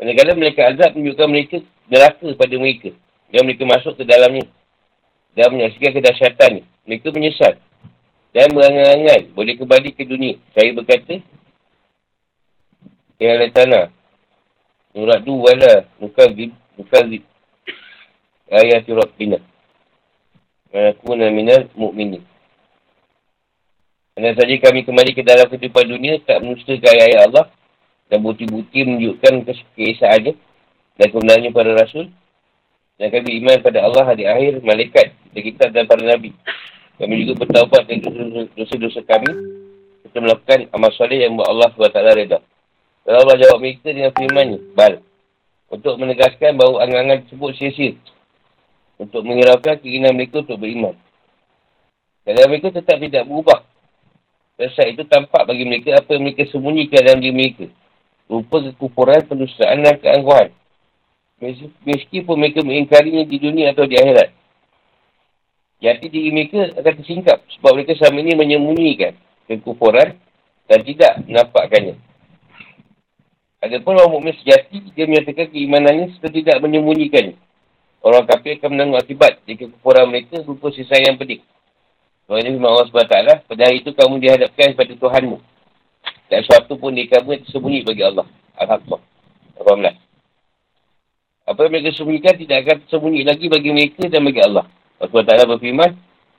[0.00, 1.56] Manakala mereka azab menunjukkan mereka
[1.90, 2.90] neraka pada mereka.
[3.30, 4.42] Dan mereka masuk ke dalamnya
[5.38, 7.54] dan menyaksikan kedahsyatan Mereka menyesal
[8.30, 10.38] dan berangan-angan boleh kembali ke dunia.
[10.54, 11.18] Saya berkata,
[13.18, 13.84] Ya Allah Tanah,
[14.90, 17.22] Nurat du wala nukazib, nukazib.
[18.50, 19.38] Ayat Rabbina.
[20.74, 22.26] Manakuna minal mu'minin.
[24.14, 27.46] Kerana saja kami kembali ke dalam kehidupan dunia, tak menustakan ayat Allah
[28.10, 29.46] dan bukti-bukti menunjukkan
[29.78, 30.34] kesaannya
[30.98, 32.10] dan kebenarannya pada Rasul
[33.00, 36.36] dan kami iman pada Allah hari akhir, malaikat, dan kita dan para Nabi.
[37.00, 38.04] Kami juga bertaubat dari
[38.52, 39.32] dosa-dosa kami.
[40.04, 42.44] Kita melakukan amal soleh yang buat Allah SWT reda.
[43.08, 45.00] Dan Allah jawab mereka dengan firman Bal.
[45.72, 47.96] Untuk menegaskan bahawa angan-angan tersebut sia-sia.
[49.00, 50.92] Untuk menghiraukan keinginan mereka untuk beriman.
[52.28, 53.64] Dan mereka tetap tidak berubah.
[54.60, 57.66] Dan saat itu tampak bagi mereka apa yang mereka sembunyikan dalam diri mereka.
[58.28, 60.52] Rupa kekufuran, pendustaan dan keangkuhan.
[61.88, 64.36] Meskipun mereka mengingkarinya di dunia atau di akhirat.
[65.80, 67.40] Jadi diri mereka akan tersingkap.
[67.56, 69.16] Sebab mereka selama ini menyembunyikan
[69.48, 70.20] kekufuran
[70.68, 71.96] dan tidak menampakkannya.
[73.64, 77.32] Adapun orang mukmin sejati, dia menyatakan keimanannya serta tidak menyembunyikannya.
[78.04, 81.40] Orang kafir akan menanggung akibat jika kekufuran mereka berupa sisa yang pedih.
[82.30, 83.18] Tuhan ini Allah SWT,
[83.50, 85.42] pada hari itu kamu dihadapkan kepada Tuhanmu.
[86.30, 88.22] Dan sesuatu pun di kamu tersembunyi bagi Allah.
[88.54, 89.02] Alhamdulillah.
[89.58, 89.96] Alhamdulillah.
[91.50, 94.62] Apa yang mereka sembunyikan tidak akan tersembunyi lagi bagi mereka dan bagi Allah.
[95.02, 95.90] Allah Ta'ala berfirman,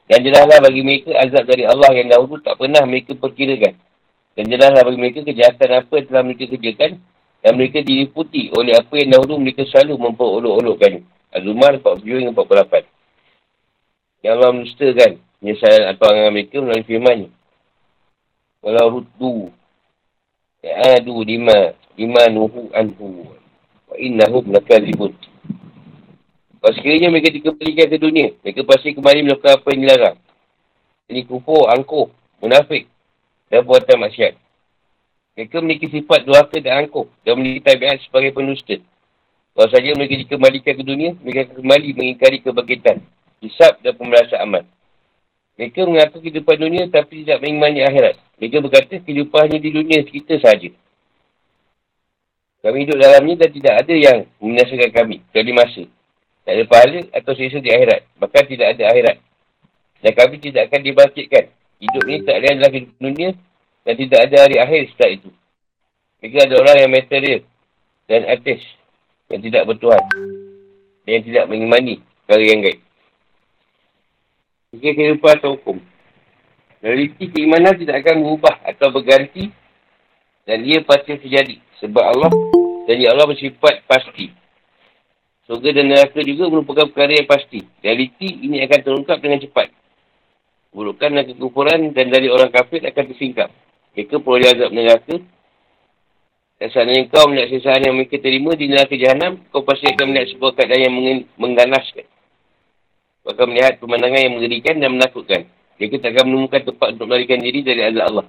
[0.07, 3.75] dan jelaslah bagi mereka azab dari Allah yang dahulu tak pernah mereka perkirakan.
[4.39, 6.91] Dan jelaslah bagi mereka kejahatan apa yang telah mereka kerjakan
[7.43, 11.03] dan mereka diliputi oleh apa yang dahulu mereka selalu memperolok-olokkan.
[11.35, 12.87] Az-Zumar 47 hingga 48.
[14.23, 15.11] Yang Allah menustakan
[15.41, 17.19] penyesalan atau angan mereka melalui firman
[18.61, 19.49] Walau rutu.
[20.61, 21.73] Ya'adu lima.
[21.97, 23.25] Lima nuhu anhu.
[23.89, 25.17] Wa innahum lakazibun.
[26.61, 30.17] Kalau sekiranya mereka dikembalikan ke dunia, mereka pasti kembali melakukan apa yang dilarang.
[31.09, 32.05] Ini kufur, angkuh,
[32.37, 32.85] munafik
[33.49, 34.37] dan buatan maksiat.
[35.33, 38.77] Mereka memiliki sifat durhaka dan angkuh dan memiliki tabiat sebagai penusta.
[39.57, 43.01] Kalau saja mereka dikembalikan ke dunia, mereka kembali mengingkari kebangkitan,
[43.41, 44.63] hisap dan pemerasan amal.
[45.61, 48.17] Mereka mengaku kehidupan dunia tapi tidak mengimani akhirat.
[48.41, 50.73] Mereka berkata kehidupan hanya di dunia kita sahaja.
[52.65, 55.21] Kami hidup dalamnya dan tidak ada yang menyaksikan kami.
[55.29, 55.85] Kecuali masa.
[56.41, 58.01] Tak ada pahala atau sisa di akhirat.
[58.17, 59.17] Bahkan tidak ada akhirat.
[60.01, 61.45] Dan kami tidak akan dibangkitkan.
[61.77, 63.29] Hidup ini tak adalah hidup dunia.
[63.85, 65.29] Dan tidak ada hari akhir setelah itu.
[66.25, 67.41] Mereka ada orang yang material.
[68.09, 68.61] Dan atas.
[69.29, 70.03] Yang tidak bertuhan.
[71.05, 72.81] Dan yang tidak mengimani perkara yang gaib.
[74.71, 75.83] Jika kehidupan atau hukum.
[76.79, 79.51] Realiti keimanan tidak akan berubah atau berganti
[80.47, 81.59] dan ia pasti terjadi.
[81.83, 82.31] Sebab Allah
[82.87, 84.31] dan ya Allah bersifat pasti.
[85.43, 87.67] Surga dan neraka juga merupakan perkara yang pasti.
[87.83, 89.75] Realiti ini akan terungkap dengan cepat.
[90.71, 93.51] Burukan dan kekufuran dan dari orang kafir akan tersingkap.
[93.91, 95.19] Mereka peroleh azab neraka.
[96.63, 100.31] Dan saat kau melihat sisaan yang mereka terima di neraka jahanam, kau pasti akan melihat
[100.31, 100.95] sebuah keadaan yang
[101.35, 102.07] mengganaskan.
[103.25, 105.41] Akan melihat pemandangan yang mengerikan dan menakutkan.
[105.77, 108.25] Mereka tak akan menemukan tempat untuk melarikan diri dari azab Allah.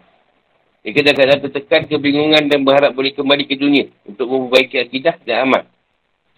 [0.83, 5.47] Mereka dah kadang tertekan kebingungan dan berharap boleh kembali ke dunia untuk memperbaiki akidah dan
[5.49, 5.63] amal.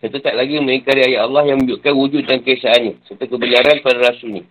[0.04, 4.44] Serta tak lagi mengingkari ayat Allah yang menunjukkan wujud dan keesaannya serta kebenaran pada rasulnya.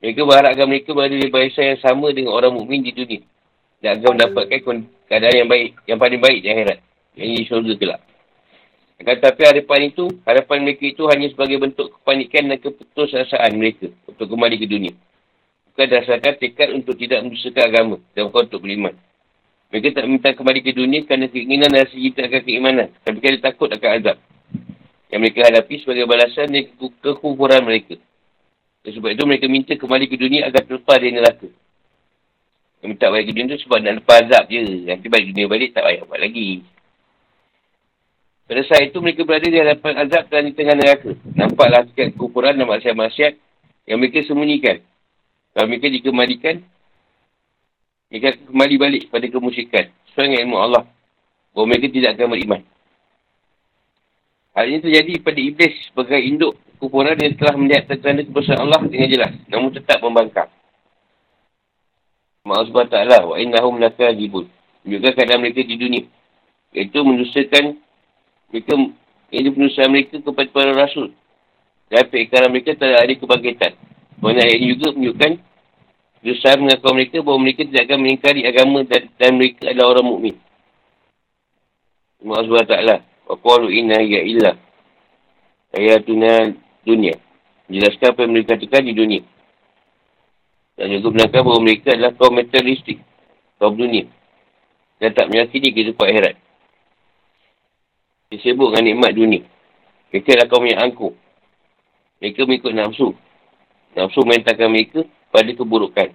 [0.00, 3.20] Mereka berharap agar mereka berada di barisan yang sama dengan orang mukmin di dunia.
[3.84, 4.58] Dan agar mendapatkan
[5.10, 6.78] keadaan yang baik, yang paling baik di akhirat.
[7.18, 8.00] Yang di syurga kelak.
[8.98, 14.58] Tetapi harapan itu, harapan mereka itu hanya sebagai bentuk kepanikan dan keputusasaan mereka untuk kembali
[14.58, 14.92] ke dunia.
[15.70, 18.94] Bukan dasarkan tekad untuk tidak mendusakan agama dan bukan untuk beriman.
[19.70, 22.88] Mereka tak minta kembali ke dunia kerana keinginan dan rasa akan keimanan.
[23.04, 24.16] Tapi kerana takut akan azab.
[25.08, 27.96] Yang mereka hadapi sebagai balasan dari kekufuran mereka.
[28.82, 31.48] Dan sebab itu mereka minta kembali ke dunia agar terlepas dari neraka.
[32.82, 34.62] Yang minta balik ke dunia tu sebab nak lepas azab je.
[34.86, 36.64] Nanti balik dunia balik tak payah buat lagi.
[38.48, 41.12] Pada saat itu mereka berada di hadapan azab dan di tengah neraka.
[41.36, 43.36] Nampaklah sikap kekufuran dan maksiat-maksiat
[43.84, 44.80] yang mereka sembunyikan.
[45.52, 46.64] Kalau mereka dikembalikan,
[48.08, 49.92] mereka kembali balik pada kemusyikan.
[50.08, 50.82] Sesuai dengan ilmu Allah.
[51.52, 52.60] Bahawa mereka tidak akan beriman.
[54.56, 59.08] Hal ini terjadi pada iblis sebagai induk kekufuran yang telah melihat tanda kebesaran Allah dengan
[59.12, 59.32] jelas.
[59.52, 60.48] Namun tetap membangkang.
[62.48, 62.96] Maaf SWT
[63.28, 64.48] wa innahum lakadibun.
[64.88, 66.08] Juga keadaan mereka di dunia.
[66.72, 67.76] Iaitu mendustakan
[68.48, 68.72] mereka
[69.28, 71.12] ini penulisan mereka kepada para rasul.
[71.88, 73.72] Dan perikaran mereka tak ada kebangkitan.
[74.18, 75.32] Ayat ini juga menunjukkan
[76.18, 80.34] dosa mengaku mereka bahawa mereka tidak akan mengingkari agama dan, dan mereka adalah orang mukmin.
[82.24, 82.76] Allah SWT.
[83.28, 84.52] Wa qalu inna ya illa.
[85.70, 87.14] Ayatuna dunia.
[87.68, 89.22] Jelaskan apa yang mereka katakan di dunia.
[90.74, 92.98] Dan juga benarkan bahawa mereka adalah kaum materialistik.
[93.60, 94.08] Kaum dunia.
[94.98, 96.34] Dan tak menyakini kehidupan akhirat.
[98.28, 99.40] Dia sibuk dengan nikmat dunia.
[100.12, 101.16] Mereka adalah kaum yang angkuh.
[102.20, 103.16] Mereka mengikut nafsu.
[103.96, 105.00] Nafsu menentangkan mereka
[105.32, 106.12] pada keburukan.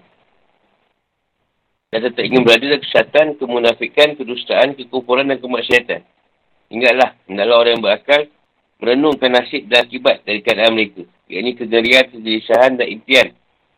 [1.89, 6.01] Dan tetap ingin berada dalam kesihatan, kemunafikan, kedustaan, kekufuran dan kemaksiatan.
[6.70, 8.22] Ingatlah, hendaklah orang yang berakal
[8.78, 11.05] merenungkan nasib dan akibat dari keadaan mereka.
[11.30, 13.34] Ia ini kegerian, kegelisahan dan impian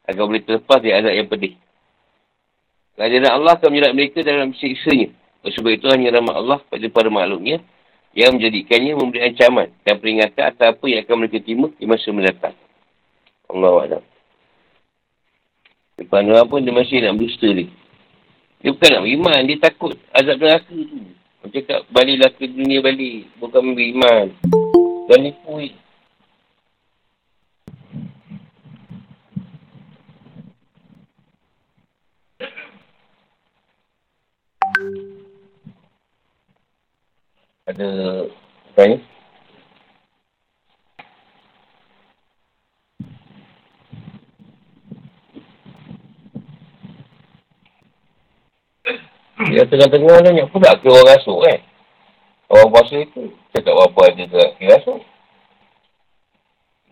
[0.07, 1.53] agar boleh terlepas dari azab yang pedih.
[2.99, 5.11] Kehadiran Allah akan menjerat mereka dalam siksanya.
[5.45, 7.63] Sebab itu hanya rahmat Allah pada para makhluknya
[8.16, 12.55] yang menjadikannya memberi ancaman dan peringatan atas apa yang akan mereka terima di masa mendatang.
[13.51, 14.03] Allah Allah.
[15.99, 17.68] Depan orang pun dia masih nak berdusta ni.
[18.63, 21.03] Dia bukan nak beriman, dia takut azab neraka tu.
[21.43, 23.30] Macam cakap, baliklah ke dunia balik.
[23.38, 24.34] Bukan beriman.
[25.05, 25.70] Dan ni pun.
[37.66, 37.89] Ada
[38.78, 39.01] apa?
[49.49, 51.59] Dia tengah-tengah ni nak pula ke orang rasuk kan.
[52.53, 53.34] Orang puasa itu.
[53.49, 55.01] Cakap apa ada ke kira rasuk.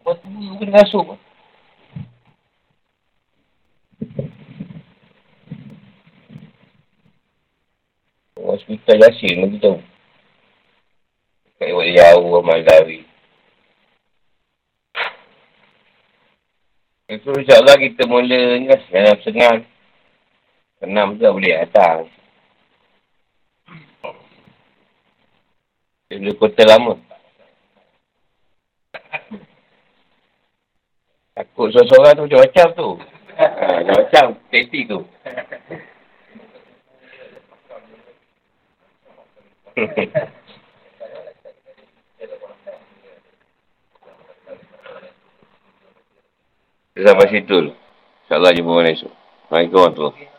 [0.02, 1.06] Buat tu bukan rasuk.
[8.42, 9.93] Orang hospital Yasin bagi tahu.
[11.64, 13.07] Kat Iwat Jauh, Malawi.
[17.07, 18.84] Itu insyaAllah kita mula ni lah.
[18.91, 19.64] Jangan senang.
[20.84, 22.11] Senang tu boleh datang.
[26.11, 26.99] Boleh kota lama.
[31.32, 32.89] Takut seorang-seorang tu macam-macam tu.
[33.39, 33.47] Ha,
[33.88, 34.36] macam-macam.
[34.51, 34.99] Teti tu.
[46.94, 47.74] Sampai situ.
[48.30, 49.10] InsyaAllah jumpa mana esok.
[49.50, 50.33] Assalamualaikum warahmatullahi